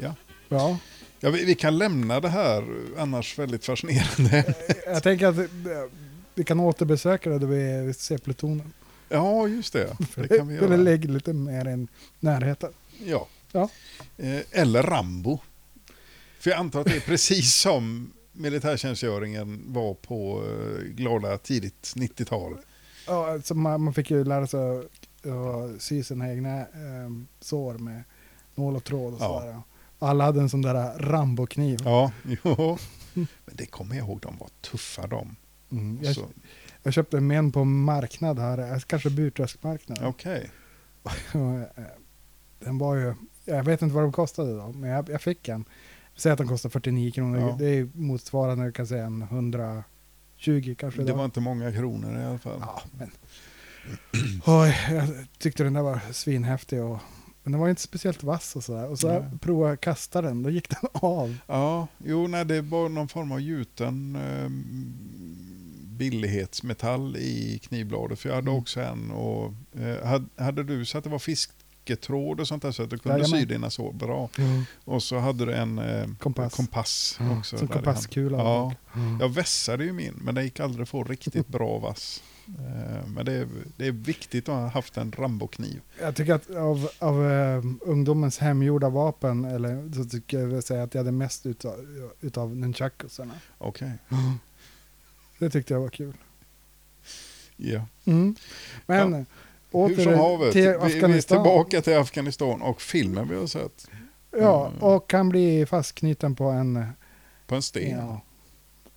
[0.00, 0.14] Ja.
[0.48, 0.78] Ja,
[1.20, 2.64] Ja, vi, vi kan lämna det här
[2.98, 4.54] annars väldigt fascinerande.
[4.86, 5.44] jag tänker att eh,
[6.34, 8.72] vi kan återbesöka det då vi är vid C-plutonen.
[9.08, 9.96] Ja, just det.
[10.14, 10.76] Det kan vi Eller göra.
[10.76, 11.86] lägg lite mer i
[12.20, 12.72] närheten.
[13.04, 13.28] Ja.
[13.52, 13.68] Ja.
[14.16, 15.38] Eh, Eller Rambo.
[16.40, 22.56] För jag antar att det är precis som militärtjänstgöringen var på eh, glada tidigt 90-tal.
[23.06, 27.10] Ja, alltså man, man fick ju lära sig att sy sina egna eh,
[27.40, 28.02] sår med
[28.54, 29.40] nål och tråd och Ja.
[29.40, 29.60] sådär.
[29.98, 31.78] Alla hade en sån där Rambo-kniv.
[31.84, 32.12] Ja,
[32.44, 32.78] jo.
[33.14, 33.26] Men
[33.56, 35.36] det kommer jag ihåg, de var tuffa de.
[35.70, 35.98] Mm.
[36.02, 36.16] Jag,
[36.82, 40.06] jag köpte en på marknad här, eh, kanske Burträskmarknaden.
[40.06, 40.50] Okej.
[41.32, 41.84] Och, eh,
[42.58, 43.14] Den var ju,
[43.44, 45.64] jag vet inte vad de kostade då, men jag, jag fick en.
[46.18, 47.56] Säg att den kostar 49 kronor, Ja.
[47.58, 51.02] det är motsvarande kan säga en 120 kanske.
[51.02, 52.58] Det var inte många kronor i alla fall.
[52.60, 53.10] Ja, men...
[54.46, 55.08] Oj, jag
[55.38, 56.82] tyckte den där var svinhäftig.
[56.82, 56.98] Och,
[57.42, 58.88] men den var inte speciellt vass och sådär.
[58.90, 59.22] Och så Nej.
[59.40, 61.36] provade jag kasta den, då gick den av.
[61.46, 64.48] Ja, jo, nej, det var någon form av gjuten eh,
[65.96, 68.18] billighetsmetall i knivbladet.
[68.18, 68.60] För jag hade Mm.
[68.60, 69.10] också en.
[69.10, 71.18] Och, eh, hade, hade du så att det var
[71.88, 73.40] fisketråd och sånt där så att du kunde Jajamän.
[73.40, 74.28] sy dina så bra.
[74.84, 76.54] Och så hade du en eh, Kompass.
[76.54, 77.58] kompass Ja, också.
[77.58, 78.38] som kompasskula.
[78.38, 79.20] Ja, Mm.
[79.20, 82.22] jag vässade ju min, men den gick aldrig att få riktigt bra vass.
[82.48, 85.80] Eh, Men det är, det är viktigt att ha haft en Rambo-kniv.
[86.00, 90.94] Jag tycker att av, av eh, ungdomens hemgjorda vapen, eller så tycker jag säga att
[90.94, 91.74] jag hade mest utav,
[92.20, 93.34] utav nunchakusarna.
[93.58, 93.92] Okej.
[95.38, 96.12] Det tyckte jag var kul.
[97.56, 97.86] Ja.
[98.04, 98.34] Mm.
[98.86, 99.24] Men Ja.
[99.70, 101.38] Åter Hur som havet, till vi, vi är Afghanistan.
[101.44, 103.86] tillbaka till Afghanistan och filmen vi har sett.
[104.30, 104.82] Ja, Mm.
[104.82, 106.86] och kan bli fastknuten på en...
[107.46, 107.98] På en sten.
[107.98, 108.20] Ja.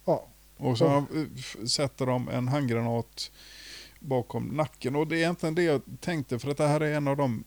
[0.06, 0.28] ja.
[0.58, 1.06] Och så
[1.38, 3.32] f- sätter de en handgranat
[4.00, 4.96] bakom nacken.
[4.96, 7.44] Och det är egentligen det jag tänkte, för att det här är en av de...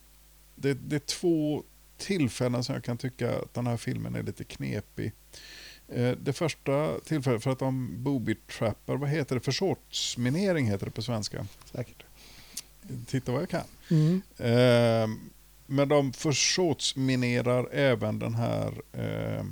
[0.55, 1.62] Det, det är två
[1.99, 5.12] tillfällen som jag kan tycka att den här filmen är lite knepig.
[5.89, 9.41] Eh, Det första tillfället för att de booby-trappar, vad heter det?
[9.41, 11.47] Försåtsminering heter det på svenska.
[11.72, 12.05] Säkert.
[13.07, 13.66] Titta vad jag kan.
[13.91, 14.22] Mm.
[14.39, 15.16] Eh,
[15.66, 19.45] men de försåtsminerar även den här eh,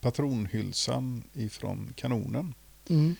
[0.00, 2.54] patronhylsan ifrån kanonen.
[2.88, 3.16] Mm.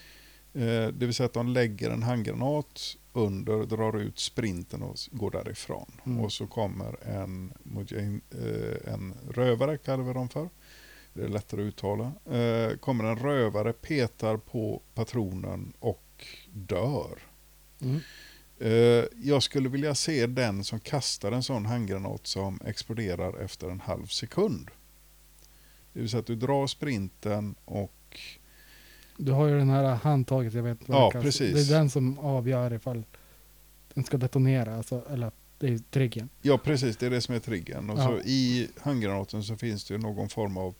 [0.55, 5.31] Eh, det vill säga att de lägger en handgranat under, drar ut sprinten och går
[5.31, 5.93] därifrån.
[6.07, 6.21] Mm.
[6.21, 7.53] Och så kommer en,
[8.31, 10.49] eh, en rövare, kallar vi dem för.
[11.15, 12.13] Det är lättare att uttala.
[12.31, 17.19] Eh, kommer en rövare, petar på patronen och dör.
[17.81, 18.01] Mm.
[18.63, 23.81] Eh, jag skulle vilja se den som kastar en sån handgranat som exploderar efter en
[23.81, 24.71] halv sekund.
[25.93, 28.21] Det vill säga att du drar sprinten och
[29.17, 31.55] Du har ju den här handtaget, jag vet inte vad Ja, det precis.
[31.69, 33.05] Det är den som avgör ifall
[33.95, 36.29] den ska detonera, alltså, eller det är triggen.
[36.43, 36.97] Ja, precis.
[36.97, 37.91] Det är det som är triggern.
[37.91, 38.07] Och Ja.
[38.07, 40.75] så I handgranaten så finns det någon form av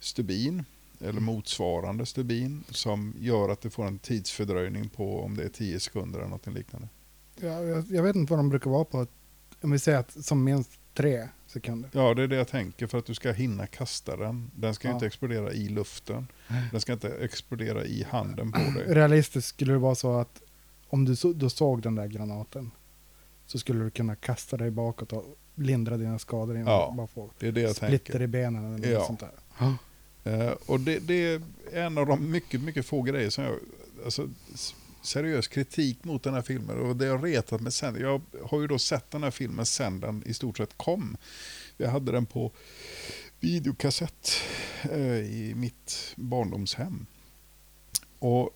[0.00, 0.64] stubin
[1.00, 5.80] eller motsvarande stubin som gör att det får en tidsfördröjning på om det är 10
[5.80, 6.88] sekunder eller något liknande.
[7.40, 9.06] Ja, jag, jag vet inte vad de brukar vara på,
[9.60, 11.90] om vi säger att som minst tre sekunder.
[11.92, 14.50] Ja, det är det jag tänker för att du ska hinna kasta den.
[14.56, 14.94] Den ska Ja.
[14.94, 16.26] inte explodera i luften.
[16.72, 18.84] Den ska inte explodera i handen på dig.
[18.94, 20.42] Realistiskt skulle det vara så att
[20.88, 22.70] om du så, då såg den där granaten
[23.46, 27.30] så skulle du kunna kasta dig bakåt och lindra dina skador innan Ja, bara får
[27.38, 28.22] Det är det jag splitter tänker.
[28.22, 29.04] i benen eller något Ja.
[29.06, 29.74] sånt där.
[30.24, 33.54] Eh, och det, det är en av de mycket, mycket få grejer som jag...
[34.04, 34.28] Alltså,
[35.02, 38.00] seriös kritik mot den här filmen och det har retat mig sen.
[38.00, 41.16] Jag har ju då sett den här filmen sen den i stort sett kom.
[41.76, 42.52] Jag hade den på
[43.40, 44.30] videokassett
[44.82, 47.06] eh, i mitt barndomshem.
[48.18, 48.50] Och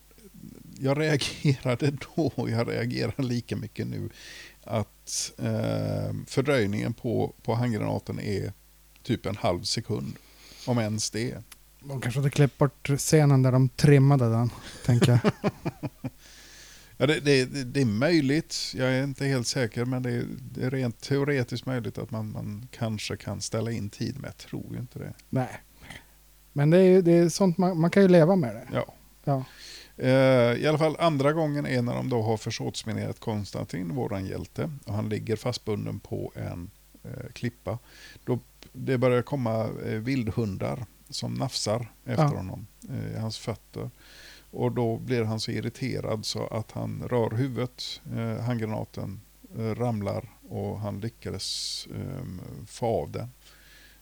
[0.79, 4.09] jag reagerade då och jag reagerar lika mycket nu
[4.63, 8.53] att eh, fördröjningen på, på handgranaten är
[9.03, 10.15] typ en halv sekund.
[10.65, 11.37] Om ens det.
[11.79, 14.49] De kanske hade klippt bort scenen där de trimmade den,
[14.85, 15.31] tänker jag.
[16.97, 20.65] Ja, det, det, det, är möjligt, jag är inte helt säker, men det är, det
[20.65, 24.73] är rent teoretiskt möjligt att man, man kanske kan ställa in tid, men jag tror
[24.73, 25.13] ju inte det.
[25.29, 25.61] Nej.
[26.53, 28.67] Men det är, det är sånt man, man kan ju leva med det.
[28.73, 28.93] Ja.
[29.23, 29.45] Ja.
[29.97, 34.71] Eh, I alla fall andra gången är när de då har försåtsminerat Konstantin, våran hjälte,
[34.85, 36.69] och han ligger fastbunden på en
[37.03, 37.79] eh, klippa.
[38.25, 38.39] Då
[38.73, 42.29] det börjar komma eh, vildhundar som nafsar efter Ja.
[42.29, 43.89] honom eh, i hans fötter.
[44.53, 49.21] Och då blir han så irriterad så att han rör huvudet, eh, handgranaten
[49.57, 52.25] eh, ramlar och han lyckades eh,
[52.67, 53.29] få av den.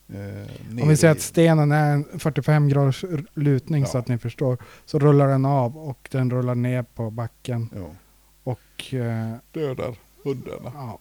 [0.10, 4.02] Eh, Om vi säger i- att stenen är en 45 graders lutning så Ja.
[4.02, 4.58] att ni förstår.
[4.86, 7.70] Så rullar den av och den rullar ner på backen.
[7.76, 7.89] ja,
[8.43, 10.72] Och eh, dödar hundarna.
[10.74, 10.99] ja,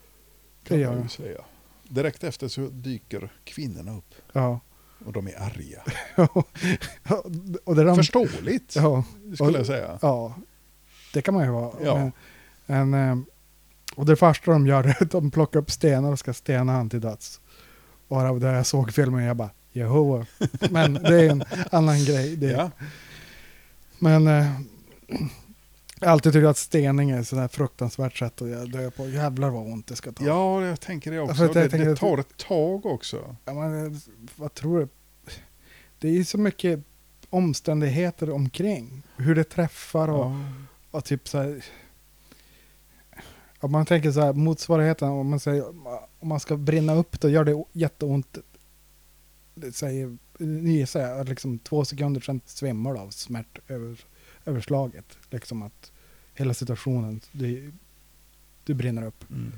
[0.69, 1.41] det kan man ju säga.
[1.89, 4.61] Direkt efter så dyker kvinnorna upp Ja.
[5.07, 5.83] Och de är arga.
[7.65, 9.99] och det är de, Förståeligt ja, skulle och- jag säga.
[10.03, 10.35] ja,
[11.15, 11.73] det kan man ju vara.
[11.85, 12.11] Ja.
[12.67, 13.19] Men, en, eh,
[13.97, 16.91] och det första de gör är att de plockar upp stenar och ska stena han
[16.91, 17.41] till döds.
[18.09, 20.27] Och där jag såg filmen jag bara, Jehova.
[20.71, 22.37] Men det är en annan grej.
[22.37, 22.71] Det, Ja.
[23.99, 24.47] Men eh,
[26.01, 29.09] jag har alltid tyckt att stening är sådär fruktansvärt sätt att dö på.
[29.09, 30.25] Jävlar vad ont det ska ta.
[30.25, 31.43] ja, jag tänker det Ja, också.
[31.45, 33.37] jag det, det tar ett tag också.
[33.45, 34.01] Ja, men,
[34.37, 34.89] vad tror du?
[35.99, 36.81] Det är ju så mycket
[37.31, 39.03] omständigheter omkring.
[39.17, 40.45] Hur det träffar och, Ja.
[40.91, 41.65] och typ så här.
[43.61, 45.69] Om man tänker så här, motsvarigheten, om man säger
[46.21, 48.39] om man ska brinna upp det gör det jätteont.
[49.55, 54.05] Det säger, ni säger liksom två sekunder sedan svimmar du av smärt över,
[54.45, 55.19] överslaget.
[55.31, 55.93] Liksom att
[56.35, 57.73] hela situationen, du,
[58.65, 59.31] du brinner upp.
[59.31, 59.53] Mm.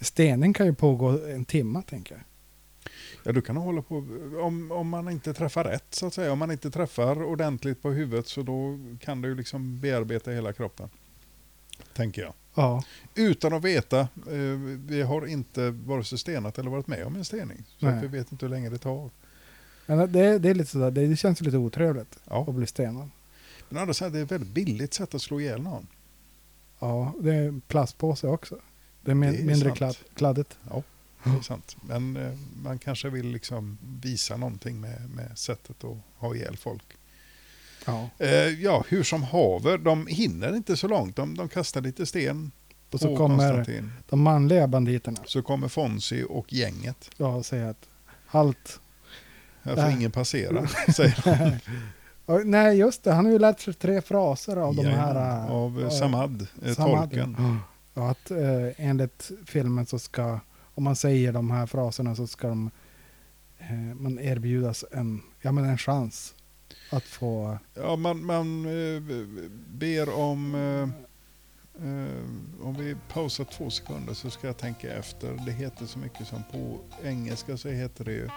[0.00, 2.24] Stening kan ju pågå en timme tänker jag.
[3.24, 3.96] Ja, du kan hålla på,
[4.42, 7.90] om, om man inte träffar rätt så att säga, om man inte träffar ordentligt på
[7.90, 10.88] huvudet så då kan du liksom bearbeta hela kroppen.
[11.94, 12.32] Tänker jag.
[12.54, 12.82] Ja,
[13.14, 17.24] Utan att veta, eh, vi har inte vare sig stenat eller varit med om en
[17.24, 17.64] stening.
[17.78, 19.10] Så vi vet inte hur länge det tar.
[19.86, 22.44] men det, det är lite sådär, det, det känns lite otrevligt Ja.
[22.48, 23.10] att bli stenad.
[23.68, 25.86] Men andra sidan, det är ett väldigt billigt sätt att slå ihjäl någon.
[26.78, 28.58] Ja, det är en plastpåse också.
[29.00, 30.58] Det är, min, Det är mindre kladd, kladdigt.
[30.70, 30.82] Ja,
[31.24, 31.76] det är sant.
[31.80, 36.84] Men eh, man kanske vill liksom visa någonting med, med sättet att ha ihjäl folk.
[37.86, 38.08] Ja.
[38.18, 38.30] Eh,
[38.62, 41.16] ja, hur som haver, de hinner inte så långt.
[41.16, 42.52] De, de kastar lite sten
[42.90, 43.66] Och så kommer
[44.08, 47.10] de manliga banditerna Så kommer Fonzie och gänget.
[47.16, 47.88] ja, och säger att
[48.26, 48.80] halt.
[49.62, 49.94] Här får Nej.
[49.94, 51.56] ingen passera, säger de.
[52.26, 53.12] Och, nej, just det.
[53.12, 55.44] Han har ju lärt sig tre fraser av de här...
[55.46, 57.36] äh, Av eh, äh, Samad, eh, Samad, tolken.
[57.38, 57.56] ja.
[57.94, 60.40] Ja, att eh, enligt filmen så ska,
[60.74, 62.70] om man säger de här fraserna så ska de,
[63.58, 66.34] eh, man erbjudas en, ja, men en chans
[66.90, 67.58] att få...
[67.74, 69.02] Ja, man, man eh,
[69.70, 70.54] ber om...
[70.54, 70.82] Eh,
[71.88, 75.42] eh, om vi pausar två sekunder så ska jag tänka efter.
[75.46, 78.28] Det heter så mycket som på engelska så heter det ju...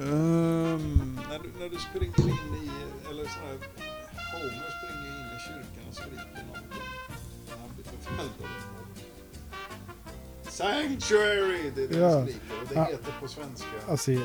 [0.00, 2.70] ehm, när, du, när du springer in i...
[3.10, 3.56] Eller så här,
[4.32, 6.82] Homer springer in i kyrkan och skriker någonting.
[7.48, 8.66] När han blir förföljd av ett
[10.44, 10.54] folk.
[10.54, 11.70] Sanctuary!
[11.74, 12.10] Det är det Ja.
[12.18, 12.40] han skriker.
[12.62, 12.84] Och det Ja.
[12.84, 13.66] heter på svenska...
[13.88, 14.20] Alltså i,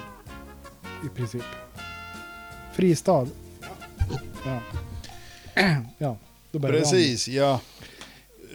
[1.15, 1.43] princip.
[2.73, 3.28] Fristad.
[4.45, 4.59] Ja.
[5.97, 6.17] ja,
[6.51, 6.80] då börjar.
[6.80, 7.61] Precis, ja.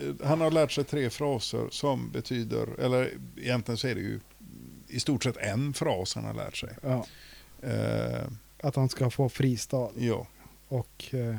[0.01, 4.19] Eh, Han har lärt sig tre fraser som betyder, eller egentligen så är det ju
[4.91, 6.69] i stort sett en fras han har lärt sig.
[6.83, 7.05] Ja,
[7.61, 8.27] Eh,
[8.63, 9.89] att han ska få fristad.
[9.95, 10.27] ja,
[10.67, 11.37] Och eh,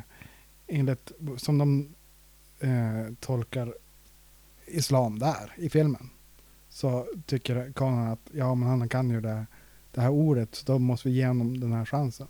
[0.67, 1.95] enligt, som de
[2.61, 3.75] eh, tolkar
[4.67, 6.11] islam där i filmen,
[6.69, 9.47] så tycker kanon att ja, men han kan ju det,
[9.93, 12.29] det här ordet, så då måste vi ge honom den här chansen.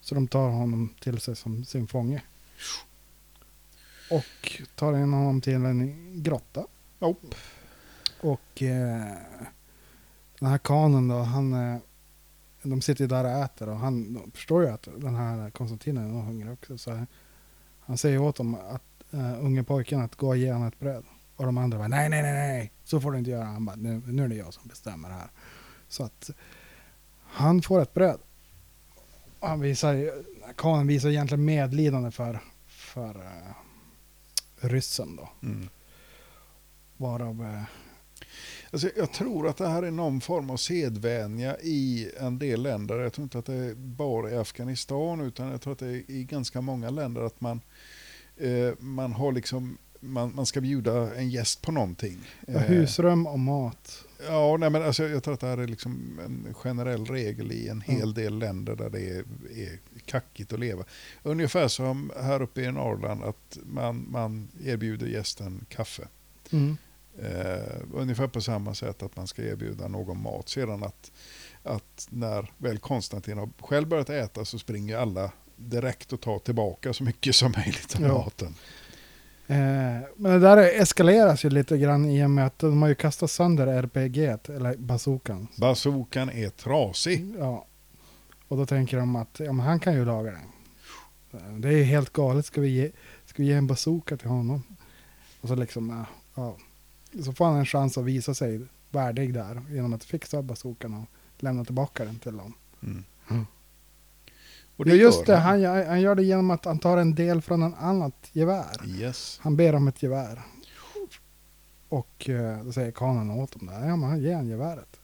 [0.00, 2.22] Så de tar honom till sig som sin fånge.
[4.10, 6.66] Och tar in honom till en grotta.
[6.98, 7.14] Ja.
[8.20, 9.12] Och eh,
[10.40, 11.78] den här kanon då, han, eh,
[12.62, 16.08] de sitter ju där och äter och han förstår ju att den här Konstantin är
[16.08, 16.78] hungrig också.
[16.78, 17.06] Så
[17.80, 21.04] han säger åt dem, att, uh, unge pojken, att gå och ge honom ett bröd.
[21.36, 23.44] Och de andra bara, nej, nej, nej, nej, så får du inte göra.
[23.44, 25.30] Han bara, nu, nu är det jag som bestämmer här.
[25.88, 26.30] Så att
[27.22, 28.20] han får ett bröd.
[29.40, 30.10] Han visar,
[30.56, 33.54] Kanan visar egentligen medlidande för, för uh,
[34.60, 35.28] ryssen då.
[35.42, 35.68] Mm.
[36.96, 37.42] Varav...
[37.44, 37.85] eh,
[38.70, 42.98] Alltså, jag tror att det här är någon form av sedvänja i en del länder.
[42.98, 46.10] Jag tror inte att det är bara i Afghanistan utan jag tror att det är
[46.10, 47.60] i ganska många länder att man,
[48.36, 52.18] eh, man har liksom man, man ska bjuda en gäst på någonting.
[52.46, 54.04] ja, husrum och mat.
[54.28, 57.68] Ja, nej, men alltså, jag tror att det här är liksom en generell regel i
[57.68, 58.14] en hel Mm.
[58.14, 60.84] del länder där det är, är kackigt att leva.
[61.22, 66.08] Ungefär som här uppe i Norrland att man, man erbjuder gästen kaffe.
[66.52, 66.76] Mm.
[67.22, 70.48] Eh, ungefär på samma sätt att man ska erbjuda någon mat.
[70.48, 71.12] Sedan att,
[71.62, 76.92] att när väl Konstantin har själv börjat äta så springer alla direkt och tar tillbaka
[76.92, 78.08] så mycket som möjligt av Ja.
[78.24, 78.54] maten.
[79.48, 82.94] Eh, men det där eskaleras ju lite grann i och med att de har ju
[82.94, 85.48] kastat sönder RPG, eller bazookan.
[85.56, 87.34] Bazookan är trasig.
[87.38, 87.66] Ja.
[88.48, 90.40] Och då tänker de att ja, han kan ju laga den.
[91.42, 92.46] Eh, Det är helt galet.
[92.46, 92.90] Ska vi ge,
[93.26, 94.62] ska vi ge en bazooka till honom?
[95.40, 96.06] Och så liksom, ja,
[96.42, 96.56] ja.
[97.24, 98.60] Så får han en chans att visa sig
[98.90, 101.06] värdig där genom att fixa bazookan och
[101.42, 102.54] lämna tillbaka den till dem.
[102.82, 103.04] Mm.
[103.30, 103.46] Mm.
[104.76, 107.42] Och Ja, just det, han, gör- han gör det genom att han tar en del
[107.42, 108.86] från en annat gevär.
[108.86, 109.38] Yes.
[109.42, 110.42] Han ber om ett gevär.
[111.88, 115.00] Och eh, då säger kanan åt dem där, ja men han ger han geväret.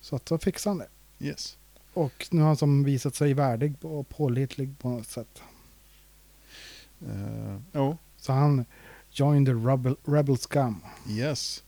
[0.00, 0.88] Så att så fixar han det.
[1.26, 1.58] Yes.
[1.94, 5.42] Och nu har han som visat sig värdig och pålitlig på något sätt.
[7.08, 8.64] Uh, jo, Så han
[9.14, 10.80] joined the rebel, rebel scum.
[11.08, 11.62] yes.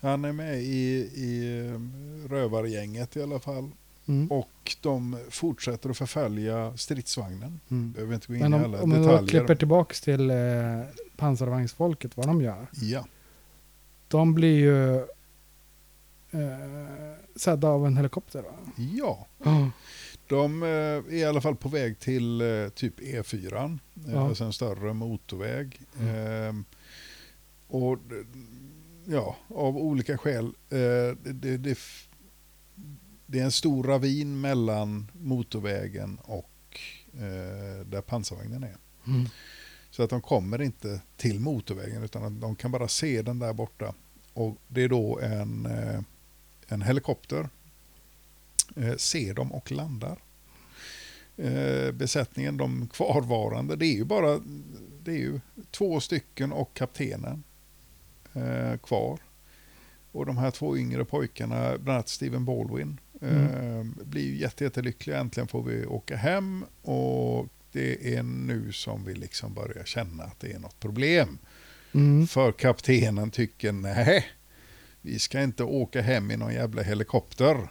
[0.00, 3.70] Han är med i, i eh, rövargänget i alla fall.
[4.06, 4.32] Mm.
[4.32, 7.60] Och de fortsätter att förfölja stridsvagnen.
[7.70, 7.92] Mm.
[7.92, 9.28] Behöver inte gå in Men i om, alla om vi då detaljer.
[9.28, 10.36] klipper tillbaks till eh,
[11.16, 12.66] pansarvagnsfolket, vad de gör.
[12.72, 13.06] Ja,
[14.08, 14.96] De blir ju
[16.30, 18.42] eh, sedda av en helikopter.
[18.42, 18.50] Va?
[18.76, 19.26] ja.
[19.44, 19.70] Ja.
[20.28, 24.12] De eh, är i alla fall på väg till eh, typ E4, Ja.
[24.12, 25.80] eh, alltså en större motorväg.
[26.00, 26.64] Ehm,
[27.66, 27.98] och
[29.04, 30.54] ja, av olika skäl.
[30.68, 31.78] Det, det, det,
[33.26, 36.50] det är en stor ravin mellan motorvägen och
[37.86, 38.76] där pansarvagnen är.
[39.06, 39.28] Mm.
[39.90, 43.94] Så att de kommer inte till motorvägen utan de kan bara se den där borta.
[44.32, 45.68] Och det är då en,
[46.68, 47.48] en helikopter
[48.96, 50.18] ser dem och landar.
[51.36, 54.40] Eh, besättningen, de kvarvarande, det är ju bara
[55.04, 57.44] det är ju två stycken och kaptenen
[58.32, 59.18] eh, kvar.
[60.12, 65.20] Och de här två yngre pojkarna, bland annat Steven Baldwin, eh, blir jättelyckliga.
[65.20, 70.40] Äntligen får vi åka hem och det är nu som vi liksom börjar känna att
[70.40, 71.38] det är något problem.
[71.92, 72.26] Mm.
[72.26, 74.26] För kaptenen tycker nej,
[75.00, 77.68] vi ska inte åka hem i någon jävla helikopter.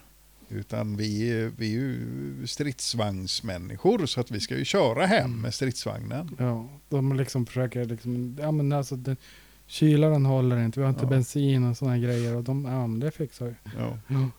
[0.54, 6.36] Utan vi, vi är ju stridsvagnsmänniskor så att vi ska ju köra hem med stridsvagnen.
[6.40, 9.18] Ja, de liksom försöker liksom, ja men alltså den,
[9.66, 11.10] kylaren håller inte, vi har inte Ja.
[11.10, 13.56] bensin och sådana grejer och de, ja men det fixar vi.
[13.78, 13.98] Ja.
[14.08, 14.30] Ja.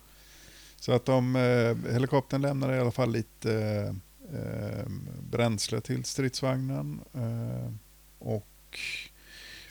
[0.79, 4.85] Så att de, eh, helikoptern lämnar i alla fall lite eh, eh,
[5.31, 6.99] bränsle till stridsvagnen.
[7.13, 7.71] Eh,
[8.19, 8.79] och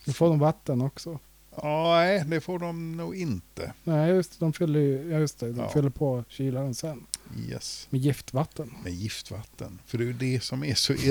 [0.06, 1.18] Nu får de vatten också.
[1.62, 3.72] Ja, nej, det får de nog inte.
[3.84, 5.68] Nej just de fyller ju, ja just det, de Ja.
[5.68, 7.06] fyller på kylaren sen.
[7.48, 8.70] Yes, Med giftvatten.
[8.84, 9.78] med giftvatten.
[9.86, 10.92] För det är ju det som är så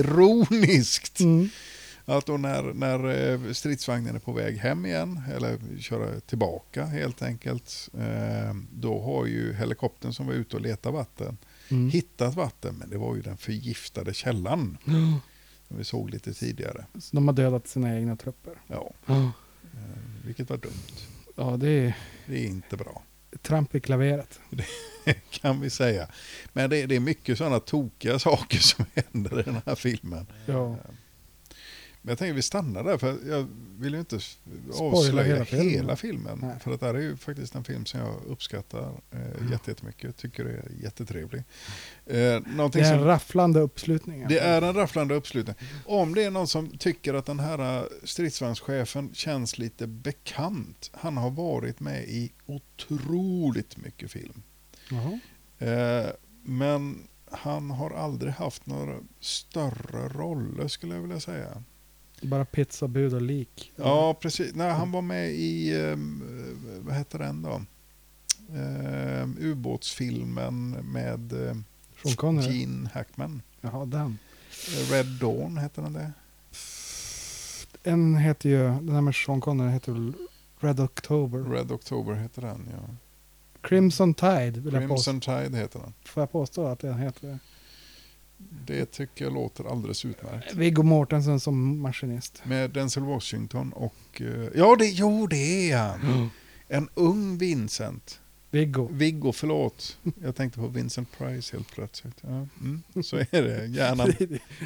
[0.43, 1.19] ironiskt.
[1.19, 1.49] Mm.
[2.05, 7.21] Att då när, när eh, stridsvagnen är på väg hem igen, eller köra tillbaka helt
[7.21, 11.37] enkelt, eh, då har ju helikoptern som var ute och letade vatten
[11.71, 11.89] Mm.
[11.89, 14.91] hittat vatten, men det var ju den förgiftade källan Ja.
[15.67, 16.85] som vi såg lite tidigare.
[16.99, 18.53] Så de har dödat sina egna trupper.
[18.67, 19.29] Ja, eh,
[20.25, 20.91] vilket var dumt.
[21.35, 23.03] ja det är Det är inte bra,
[23.41, 24.39] tramp i klaveret.
[25.29, 26.07] kan vi säga.
[26.53, 30.27] Men det, det är mycket sådana tokiga saker som händer i den här filmen.
[30.45, 30.77] Ja.
[32.05, 33.47] Men jag tänker vi stannar där, för jag
[33.79, 34.19] vill ju inte
[34.73, 35.97] avslöja hela hela filmen.
[35.97, 36.39] filmen.
[36.41, 36.55] Nej.
[36.63, 39.19] För att det här är ju faktiskt en film som jag uppskattar eh,
[39.51, 40.17] jätte- jättemycket.
[40.17, 41.39] Tycker det är jättetrevlig.
[41.39, 44.25] Eh, Det är en som, rafflande uppslutning.
[44.29, 45.55] det är en rafflande uppslutning.
[45.85, 50.89] Om det är någon som tycker att den här eh, stridsvagnschefen känns lite bekant.
[50.93, 54.41] Han har varit med i otroligt mycket film.
[55.59, 56.05] Eh,
[56.43, 61.63] men han har aldrig haft några större roller skulle jag vilja säga.
[62.23, 63.71] Bara pizzabud och lik.
[63.75, 64.55] Ja, precis.
[64.55, 66.23] Nej, han var med i, um,
[66.81, 67.61] vad heter den då?
[68.59, 71.33] Um, ubåtsfilmen med
[72.15, 72.59] Connery.
[72.59, 73.41] Gene Hackman.
[73.61, 74.17] Jaha, den.
[74.91, 76.11] Red Dawn heter den det?
[77.83, 80.13] En heter ju, den här med Sean Connery heter väl
[80.59, 81.39] Red October.
[81.39, 82.95] Red October heter den, ja.
[83.61, 85.11] Crimson Tide vill jag påstå.
[85.11, 85.93] Crimson Tide heter den.
[86.05, 87.39] Får jag påstå att den heter det?
[88.37, 90.53] Det tycker jag låter alldeles utmärkt.
[90.55, 92.41] Viggo Mortensen som maskinist.
[92.45, 94.21] Med Denzel Washington och...
[94.21, 96.29] eh, Ja, det, jo, det är han.
[96.67, 98.19] En ung Vincent.
[98.51, 98.87] Viggo.
[98.91, 99.97] Viggo, förlåt.
[100.23, 102.15] Jag tänkte på Vincent Price helt plötsligt.
[102.21, 103.65] Ja, mm, så är det.
[103.65, 104.13] Hjärnan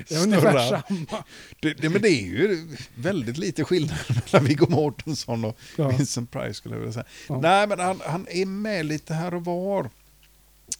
[0.07, 1.23] Det är ungefär samma.
[1.61, 5.87] Det, det, men det är ju väldigt lite skillnad mellan Viggo Mortensen och Ja.
[5.89, 7.05] Vincent Price skulle jag vilja säga.
[7.29, 7.39] Ja.
[7.41, 9.83] Nej, men han, han är med lite här och var.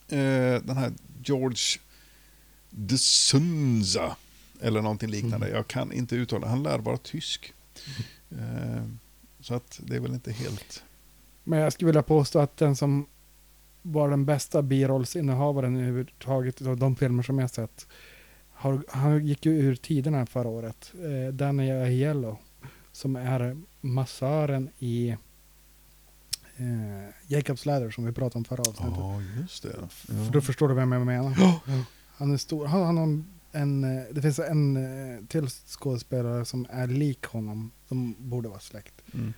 [0.09, 0.91] Eh, den här
[1.23, 1.57] George
[2.70, 4.15] de Sunza
[4.61, 5.49] eller någonting liknande.
[5.49, 7.53] Jag kan inte uttala, han lär vara tysk.
[8.30, 8.84] Eh,
[9.39, 10.84] så att det är väl inte helt...
[11.43, 13.05] Men jag skulle vilja påstå att den som
[13.82, 17.88] var den bästa birollsinnehavaren överhuvudtaget av de filmer som jag sett.
[18.51, 20.93] Har, han gick ju ur tiderna förra året.
[20.93, 22.38] Eh, Danny Aiello.
[22.91, 25.09] Som är massören i
[26.57, 28.97] eh, Jacobs Ladder som vi pratade om förra avsnittet.
[28.97, 29.76] Ja, just det.
[29.89, 31.36] För då förstår du vem jag menar.
[32.18, 32.65] Han är stor.
[32.65, 37.72] Han, han har en, eh, det finns en eh, till skådespelare som är lik honom.
[37.88, 39.01] De borde vara släkt.
[39.13, 39.34] Mm.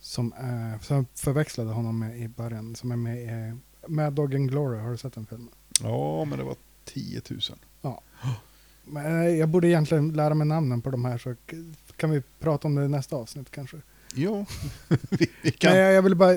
[0.00, 2.76] Som, är, som förväxlade honom med i början.
[2.76, 3.54] Som är med i
[3.88, 4.78] Mad Dog and Glory.
[4.78, 5.48] Har du sett den filmen?
[5.82, 7.40] Ja, men det var 10 000.
[8.84, 11.18] Men eh, jag borde egentligen lära mig namnen på de här.
[11.18, 11.34] Så
[11.96, 13.76] kan vi prata om det i nästa avsnitt kanske.
[14.18, 14.46] Ja,
[15.10, 15.72] vi, vi kan...
[15.72, 16.34] Nej, jag vill bara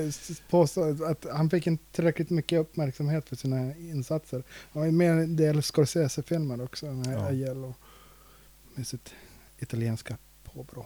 [0.49, 4.43] påstå att han fick inte tillräckligt mycket uppmärksamhet för sina insatser.
[4.71, 7.25] Han var med i en del Scorsese-filmer också, den här Ja.
[7.25, 7.75] Aiello,
[8.75, 9.13] med sitt
[9.59, 10.85] italienska påbrå.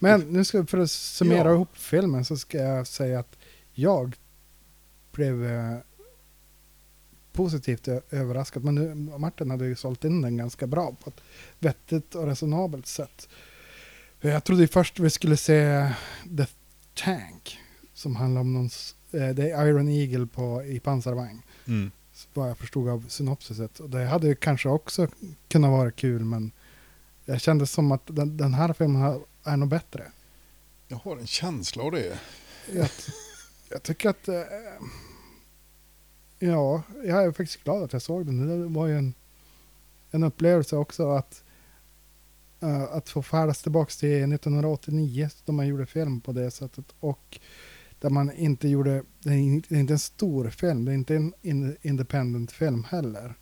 [0.00, 1.54] Men nu ska, för att summera Ja.
[1.54, 3.36] ihop filmen så ska jag säga att
[3.72, 4.16] jag
[5.12, 5.76] blev eh,
[7.32, 8.64] positivt överraskad.
[8.64, 11.20] Men nu, Martin hade ju sålt in den ganska bra på ett
[11.58, 13.28] vettigt och resonabelt sätt.
[14.24, 15.88] Jag trodde först vi skulle se
[16.36, 16.46] The
[16.94, 17.58] Tank,
[17.94, 18.70] som handlar om någon,
[19.12, 21.90] eh, det är Iron Eagle på, i pansarvagn, Mm.
[22.34, 23.80] vad jag förstod av synopsiset.
[23.80, 25.08] Och det hade kanske också
[25.48, 26.50] kunnat vara kul, men
[27.24, 30.12] jag kände som att den, den här filmen är nog bättre.
[30.88, 32.18] Jag har en känsla av det.
[32.72, 32.88] Jag,
[33.68, 34.28] jag tycker att...
[34.28, 34.42] Eh,
[36.38, 38.48] ja, jag är faktiskt glad att jag såg den.
[38.62, 39.14] Det var ju en,
[40.10, 41.51] en upplevelse också att, eh,
[42.90, 46.84] att få färdas tillbaka till 1989 då man gjorde film på det sättet.
[47.00, 47.40] Och
[48.00, 49.02] där man inte gjorde...
[49.22, 53.34] Det är inte, en stor film, det är inte en in, independent film heller.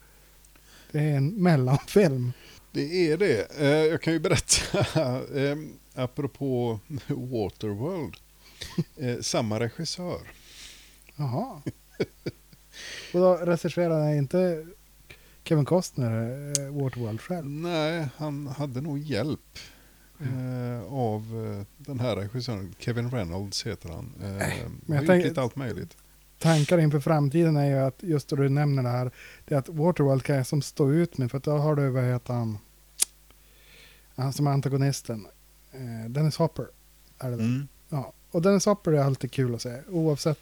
[0.93, 2.33] Det är en mellanfilm.
[2.73, 3.59] Det är det.
[3.61, 4.79] Eh, Jag kan ju berätta,
[5.41, 5.57] eh,
[5.95, 8.17] apropå Waterworld,
[8.97, 10.21] eh, samma regissör.
[11.17, 11.63] Jaha.
[13.15, 14.67] Och då regisserade inte
[15.51, 16.11] Kevin Costner
[16.61, 17.47] eh, Waterworld själv?
[17.51, 19.59] Nej, han hade nog hjälp
[20.21, 21.21] eh, av
[21.59, 22.75] eh, den här regissören.
[22.79, 24.13] Kevin Reynolds heter han.
[24.23, 25.97] Eh, jag har gjort tänker- lite allt möjligt.
[26.39, 29.11] Tankar inför framtiden är ju att just då du nämner det här,
[29.45, 31.89] det är att Waterworld kan jag som stå ut med, för att då har du,
[31.91, 32.59] vad heter han,
[34.15, 35.27] han som är antagonisten,
[35.73, 36.67] eh, Dennis Hopper.
[37.19, 37.35] Är det?
[37.35, 37.69] Mm.
[37.89, 38.13] Ja.
[38.31, 40.39] Och Dennis Hopper är alltid kul att se, oavsett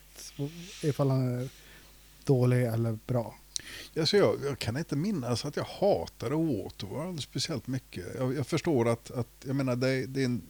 [0.83, 1.49] ifall han är
[2.25, 3.35] dålig eller bra.
[3.97, 8.07] Alltså jag, jag kan inte minnas att jag hatade Waterworld speciellt mycket.
[8.19, 10.43] Jag, jag förstår att, att jag menar, det, det är en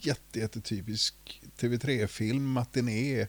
[0.00, 3.20] jätte, jättetypisk TV3-film, matiné,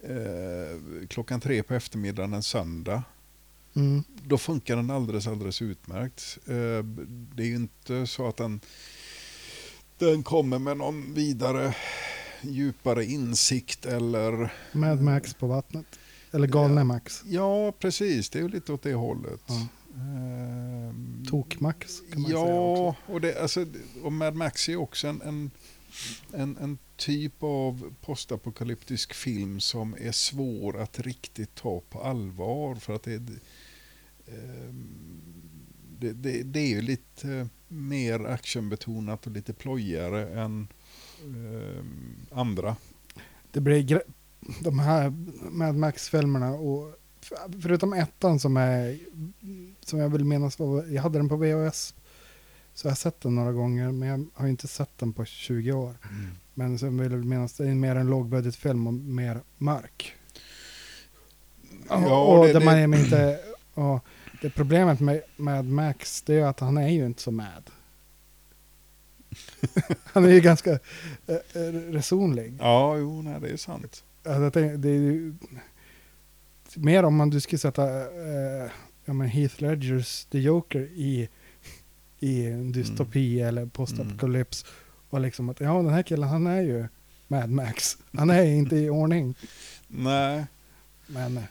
[0.00, 3.02] eh, klockan tre på eftermiddagen en söndag.
[3.74, 4.04] Mm.
[4.22, 6.38] Då funkar den alldeles, alldeles utmärkt.
[6.46, 6.84] Eh,
[7.34, 8.60] det är ju inte så att den,
[9.98, 11.74] den kommer med någon vidare
[12.40, 14.52] djupare insikt eller...
[14.72, 15.99] Mad Max på vattnet.
[16.32, 17.22] Eller Galne Max.
[17.26, 18.30] Ja, precis.
[18.30, 19.42] Det är ju lite åt det hållet.
[19.46, 19.66] Ja.
[19.96, 23.12] Ehm, Tok-Max kan man ja, säga också.
[23.12, 23.66] och, det, alltså,
[24.02, 25.50] och Mad Max är också en, en,
[26.32, 32.74] en, en typ av postapokalyptisk film som är svår att riktigt ta på allvar.
[32.74, 34.88] För att det, ehm,
[35.98, 40.68] det, det, det är ju lite mer actionbetonat och lite plojigare än
[41.24, 42.76] ehm, andra.
[43.52, 44.02] det blir
[44.60, 45.12] de här
[45.50, 46.94] Mad Max-filmerna och
[47.62, 48.98] förutom ettan som är
[49.80, 51.94] som jag vill minnas var, jag hade den på VHS
[52.74, 55.72] så jag har sett den några gånger men jag har inte sett den på 20
[55.72, 55.94] år.
[56.54, 60.14] Men som vill minnas det är mer en lågbudgetfilm och mer mörk.
[61.88, 63.40] Ja, och och det- det, man det- är inte,
[63.74, 64.04] och
[64.42, 67.70] det problemet med Mad Max det är att han är ju inte så mad.
[70.04, 70.70] han är ju ganska
[71.26, 72.56] eh, eh, resonlig.
[72.60, 74.04] Ja, jo, nej, det är sant.
[74.24, 75.34] Alltså, jag tänker, det är ju
[76.76, 78.70] mer om man du skulle sätta eh,
[79.04, 81.28] ja, men Heath Ledgers The Joker i,
[82.18, 84.64] i en dystopi eller postapokalyps.
[85.10, 86.88] Och liksom att ja, den här killen han är ju
[87.28, 87.98] Mad Max.
[88.12, 89.34] Han är inte i ordning.
[89.88, 90.46] Nej,
[91.06, 91.42] Men eh,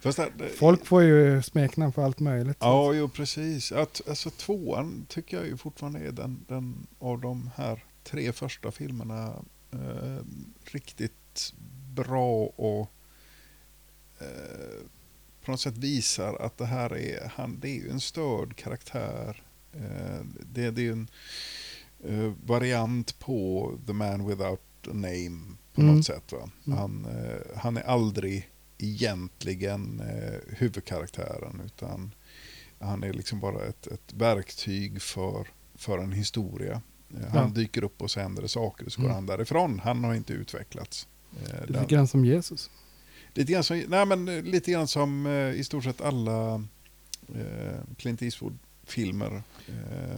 [0.00, 2.56] Fast det, det, Folk får ju smeknamn för allt möjligt.
[2.60, 3.72] Ja, jo precis.
[3.72, 8.70] Att, alltså, tvåan tycker jag ju fortfarande är den, den av de här tre första
[8.70, 9.32] filmerna
[9.72, 10.24] eh,
[10.64, 11.54] riktigt
[12.04, 12.90] bra och
[14.20, 14.82] eh,
[15.44, 19.42] på något sätt visar att det här är, han, det är ju en störd karaktär.
[19.72, 20.20] Eh,
[20.52, 21.08] det, det är en
[22.04, 25.96] eh, variant på The Man Without a Name på Mm.
[25.96, 26.32] något sätt.
[26.32, 26.50] Va?
[26.66, 26.78] Mm.
[26.78, 32.14] Han, eh, han är aldrig egentligen eh, huvudkaraktären utan
[32.80, 36.82] han är liksom bara ett, ett verktyg för, för en historia.
[37.16, 37.54] Eh, han Ja.
[37.54, 39.14] dyker upp och så händer det saker och så går Mm.
[39.14, 39.78] han därifrån.
[39.78, 41.08] Han har inte utvecklats.
[41.46, 42.70] Eh, den- är grann som Jesus.
[43.34, 46.64] Lite grann som, nej men, eh, lite grann som eh, i stort sett alla
[47.96, 49.42] Clint Eastwood-filmer.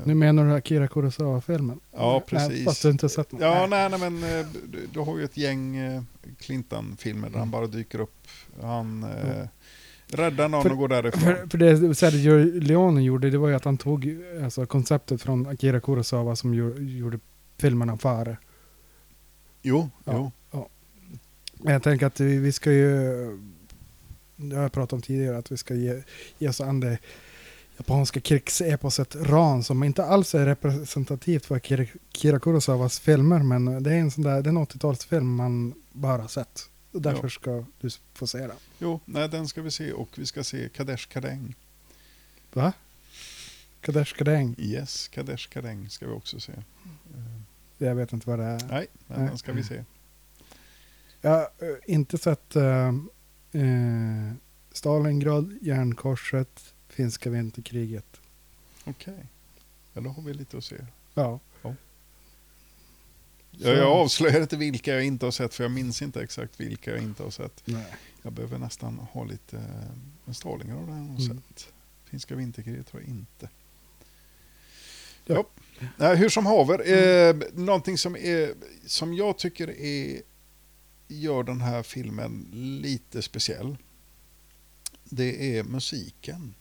[0.04, 1.80] Nu menar du Akira Kurosawa-filmen?
[1.92, 2.64] Ja, Nej, precis.
[2.64, 3.40] fast du inte har sett den?
[3.40, 4.20] Ja, nej, nej men
[4.66, 5.76] du, du har ju ett gäng
[6.38, 7.50] Clintan-filmer där han Mm.
[7.50, 8.26] bara dyker upp.
[8.62, 9.46] Han eh,
[10.06, 11.20] räddar någon För- och går därifrån.
[11.22, 15.46] För, för det Sergio Leone gjorde, det var ju att han tog alltså, konceptet från
[15.46, 17.18] Akira Kurosawa som ju, gjorde
[17.58, 18.36] filmerna före.
[19.62, 20.12] Jo, Ja.
[20.14, 20.32] jo.
[21.62, 22.92] Men jag tänker att vi, vi ska ju,
[24.36, 26.02] det har jag pratat om tidigare, att vi ska ge,
[26.38, 26.98] ge oss an det
[27.76, 33.98] japanska krigseposet Ran som inte alls är representativt för Akira Kurosawas filmer, men det är
[33.98, 36.70] en sån där, det är en 80-talsfilm man bara har sett.
[36.92, 37.28] Och därför Ja.
[37.30, 38.56] ska du få se den.
[38.78, 41.54] Jo, nej, den ska vi se och vi ska se Kadesh Kadeng.
[42.52, 42.72] Va?
[43.80, 44.54] Kadesh Kadeng?
[44.58, 46.52] Yes, Kadesh Kadeng ska vi också se.
[47.78, 48.60] Jag vet inte vad det är.
[48.70, 49.28] nej, men Nej.
[49.28, 49.84] den ska vi se.
[51.20, 52.88] Jag har eh, inte sett eh,
[53.52, 54.32] eh,
[54.72, 58.20] Stalingrad, Järnkorset, Finska vinterkriget.
[58.84, 59.26] Okej,
[59.92, 60.76] ja, då har vi lite att se.
[61.14, 61.40] Ja.
[61.62, 61.74] Ja.
[63.50, 66.90] Jag, jag avslöjar inte vilka jag inte har sett för jag minns inte exakt vilka
[66.90, 67.62] jag inte har sett.
[67.64, 67.86] Nej.
[68.22, 69.64] Jag behöver nästan ha lite eh,
[70.26, 71.20] en Stalingrad där jag har Mm.
[71.20, 71.68] sett.
[72.04, 73.48] Finska vinterkriget tror jag inte.
[75.26, 75.44] Ja.
[75.98, 76.14] Ja.
[76.14, 78.54] Hur som haver, eh, någonting som, är,
[78.86, 80.22] som jag tycker är,
[81.10, 82.46] gör den här filmen
[82.82, 83.76] lite speciell.
[85.04, 86.54] Det är musiken.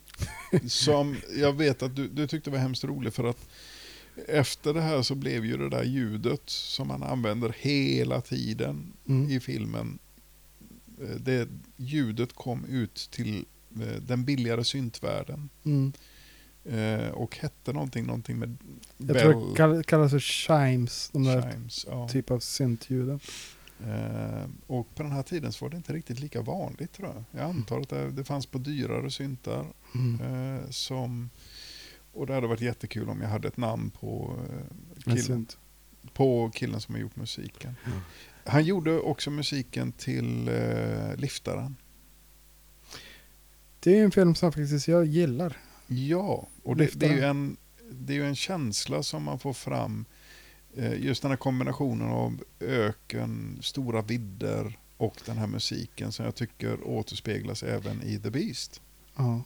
[0.68, 3.48] som jag vet att du, du tyckte var hemskt rolig för att
[4.28, 9.30] efter det här så blev ju det där ljudet som man använder hela tiden Mm.
[9.30, 9.98] i filmen.
[11.02, 13.44] eh, Det ljudet kom ut till
[13.80, 15.48] eh, den billigare syntvärlden.
[15.64, 15.92] Mm.
[16.64, 18.56] Eh, och hette någonting, någonting med
[18.96, 21.86] Jag tror det kall, kallas för chimes, de där chimes.
[21.88, 22.08] Ja.
[22.08, 23.20] typ av syntljuden.
[23.86, 27.24] Eh, och på den här tiden så var det inte riktigt lika vanligt tror jag.
[27.40, 29.66] Jag antar att det, det fanns på dyrare syntar.
[29.94, 30.20] Mm.
[30.20, 31.30] Eh, som,
[32.12, 34.36] och det hade varit jättekul om jag hade ett namn på,
[35.06, 35.46] En killen,
[36.12, 37.74] på killen som har gjort musiken.
[37.84, 37.90] Ja.
[38.44, 40.50] Han gjorde också musiken till
[41.16, 41.76] Liftaren.
[43.80, 45.56] Det är en film som faktiskt jag gillar.
[45.86, 47.56] Ja, och det, det, är ju en,
[47.90, 50.04] det är en känsla som man får fram.
[50.76, 56.34] Eh, just den här kombinationen av öken, stora vidder och den här musiken som jag
[56.34, 58.80] tycker återspeglas även i The Beast.
[59.16, 59.42] Ja.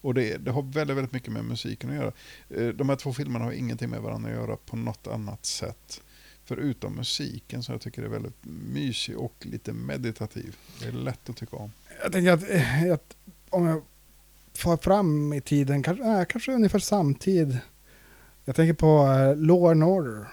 [0.00, 2.12] Och det, det har väldigt, väldigt mycket med musiken att göra.
[2.48, 6.02] Eh, De här två filmerna har ingenting med varandra att göra på något annat sätt.
[6.44, 10.56] Förutom musiken som jag tycker är väldigt mysig och lite meditativ.
[10.80, 11.72] Det är lätt att tycka om.
[12.02, 13.16] Jag tänker att, eh, att
[13.50, 13.82] om jag
[14.54, 17.58] far fram i tiden, kanske, äh, kanske ungefär samtid.
[18.44, 20.26] Jag tänker på uh, Law and Order.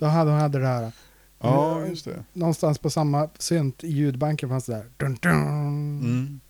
[0.00, 0.92] Då hade hon hade det här.
[1.38, 2.24] Ja, just det.
[2.32, 4.86] Någonstans på samma synt i ljudbanken fanns det där.
[4.96, 5.32] Dun, dun.
[5.32, 6.40] Mm.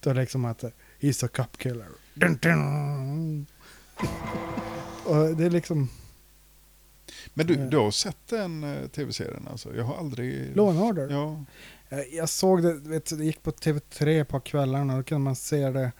[0.00, 0.70] Då liksom att eh,
[1.00, 1.86] he's a cup killer.
[2.14, 3.46] Dun, dun.
[5.04, 5.88] Och det är liksom
[7.34, 7.68] Men du, Eh.
[7.68, 9.76] du har sett den eh, tv-serien alltså?
[9.76, 10.56] Jag har aldrig...
[10.56, 11.08] Law and Order.
[11.10, 11.44] Ja.
[12.12, 15.92] Jag, såg det, vet, det gick på TV3 på kvällarna, då kunde man se det.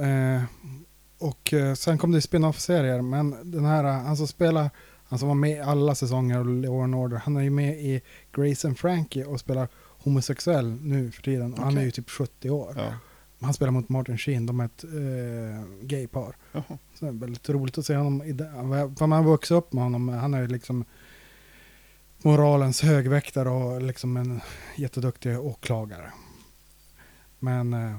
[0.00, 0.42] Eh,
[1.18, 4.70] och sen kom det spin-off-serier, men den här, han som spelar,
[5.12, 7.80] han som var med i alla säsonger av Law and Order, han är ju med
[7.80, 8.00] i
[8.32, 11.54] Grace and Frankie och spelar homosexuell nu för tiden.
[11.54, 12.74] Och Han är ju typ 70 år.
[12.76, 12.94] ja.
[13.40, 16.36] Han spelar mot Martin Sheen, de är ett eh, gaypar.
[16.52, 16.78] Jaha.
[16.94, 18.50] Så det är väldigt roligt att se honom i det.
[18.98, 20.08] För man har vuxit upp med honom.
[20.08, 20.84] Han är ju liksom
[22.22, 24.40] moralens högväktare och liksom en
[24.76, 26.12] jätteduktig åklagare.
[27.38, 27.98] Men eh,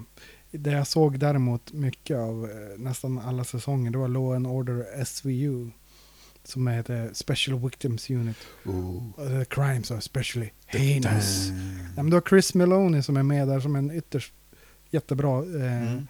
[0.52, 5.04] det jag såg däremot mycket av eh, nästan alla säsonger, det var Law and Order
[5.06, 5.70] SVU.
[6.44, 8.38] Som heter Special Victims Unit.
[9.16, 11.48] The crimes are especially heinous.
[11.96, 14.34] Ja, men det var Chris Meloni som är med där som en ytterst
[14.90, 16.08] jättebra eh, Mm.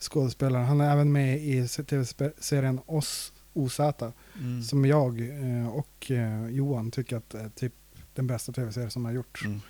[0.00, 0.62] skådespelare.
[0.62, 3.80] Han är även med i tv-serien Oss OZ.
[3.80, 4.62] Mm.
[4.62, 7.72] Som jag eh, och eh, Johan tycker att är typ
[8.14, 9.44] den bästa tv-serie som har gjorts.
[9.44, 9.60] Mm.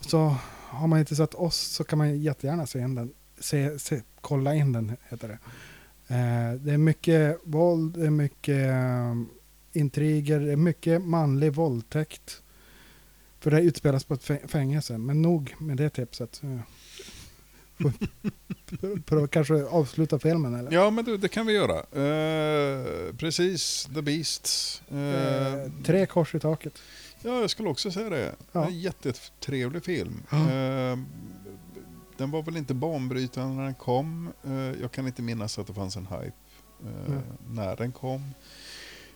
[0.00, 0.36] Så
[0.68, 3.12] har man inte sett oss så kan man jättegärna se in den.
[3.40, 5.38] Se, se, kolla in den heter det.
[6.08, 9.14] Eh, det är mycket våld, det är mycket eh,
[9.72, 12.42] intriger, det är mycket manlig våldtäkt.
[13.40, 14.98] För det utspelas på ett fä- fängelse.
[14.98, 16.40] Men nog med det tipset.
[16.44, 16.60] Eh,
[19.06, 20.72] för- att kanske avsluta filmen eller?
[20.72, 21.76] Ja, men det, det kan vi göra.
[21.78, 22.84] Eh,
[23.16, 24.82] precis, The Beast.
[24.90, 24.98] Eh,
[25.54, 26.72] Eh, tre kors i taket.
[27.22, 28.34] Ja, jag skulle också säga det.
[28.52, 28.66] Ja.
[28.66, 30.22] En jättetrevlig film.
[30.30, 30.36] Ja.
[30.52, 30.98] Eh,
[32.18, 34.32] den var väl inte banbrytande när den kom.
[34.44, 36.32] Eh, jag kan inte minnas att det fanns en hype
[36.84, 37.20] eh, Nej.
[37.48, 38.30] när den kom.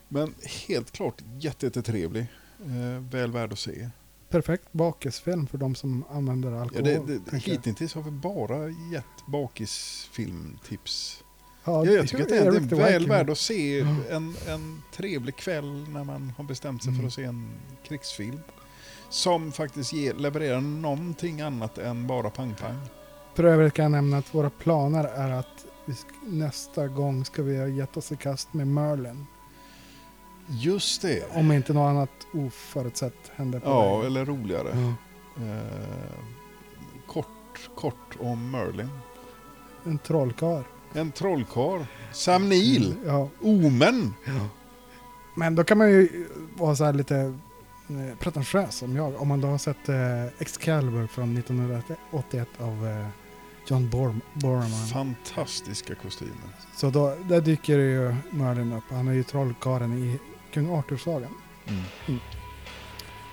[0.08, 0.34] Men
[0.68, 2.26] helt klart jätte- jättetrevlig.
[2.64, 3.90] Eh, väl värd att se.
[4.28, 6.84] Perfekt bakisfilm för de som använder Ja, alkohol.
[6.84, 7.38] det, det, jag.
[7.40, 11.22] hittills har vi bara gett bakisfilmtips.
[11.64, 13.86] Ja, Ja, jag tycker att det är, det väl värd att se Ja.
[14.10, 17.06] en, en trevlig kväll när man har bestämt sig för Mm.
[17.06, 17.50] att se en
[17.88, 18.40] krigsfilm.
[19.12, 22.78] Som faktiskt ger, levererar någonting annat än bara pang-pang.
[23.34, 25.66] För övrigt kan jag nämna att våra planer är att
[26.26, 29.26] nästa gång ska vi ha gett oss i kast med Merlin.
[30.48, 31.24] Just det.
[31.36, 34.06] Om inte något annat oförutsett händer på Ja, vägen.
[34.06, 34.68] eller roligare.
[34.74, 35.42] Ja.
[35.44, 36.12] Eh,
[37.06, 38.88] kort, kort om Merlin.
[39.84, 40.62] En trollkarl.
[40.94, 41.82] En trollkarl.
[42.12, 42.94] Sam Neill.
[43.06, 43.28] Ja.
[43.40, 44.14] Omen.
[45.36, 47.38] Men då kan man ju vara så här lite
[47.88, 49.20] eh, pretentiös som jag.
[49.22, 53.08] Om man då har sett eh, Excalibur från 1981 av eh,
[53.68, 54.86] John Bor- Borman.
[54.92, 56.34] Fantastiska kostymer.
[56.76, 58.84] Så då, där dyker ju Merlin upp.
[58.90, 60.18] Han är ju trollkarlen i
[60.54, 61.34] Kung Arthur-sagan.
[61.68, 62.20] Mm.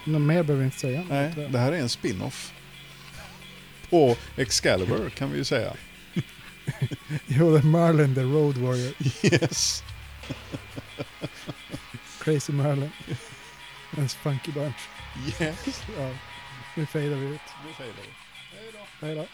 [0.06, 1.04] Något mer behöver vi inte säga.
[1.10, 2.54] Nej, det här är en spin-off.
[3.90, 5.74] På Excalibur kan vi ju säga.
[7.28, 8.94] Jo, det är Merlin the Road Warrior.
[9.24, 9.84] Yes.
[12.22, 12.90] Crazy Merlin.
[13.98, 14.90] En funky bunch.
[15.26, 15.84] Yes.
[15.98, 16.10] Ja,
[16.76, 17.42] nu fejdar vi ut.
[17.66, 18.02] Nu säger vi.
[19.02, 19.26] Hej då.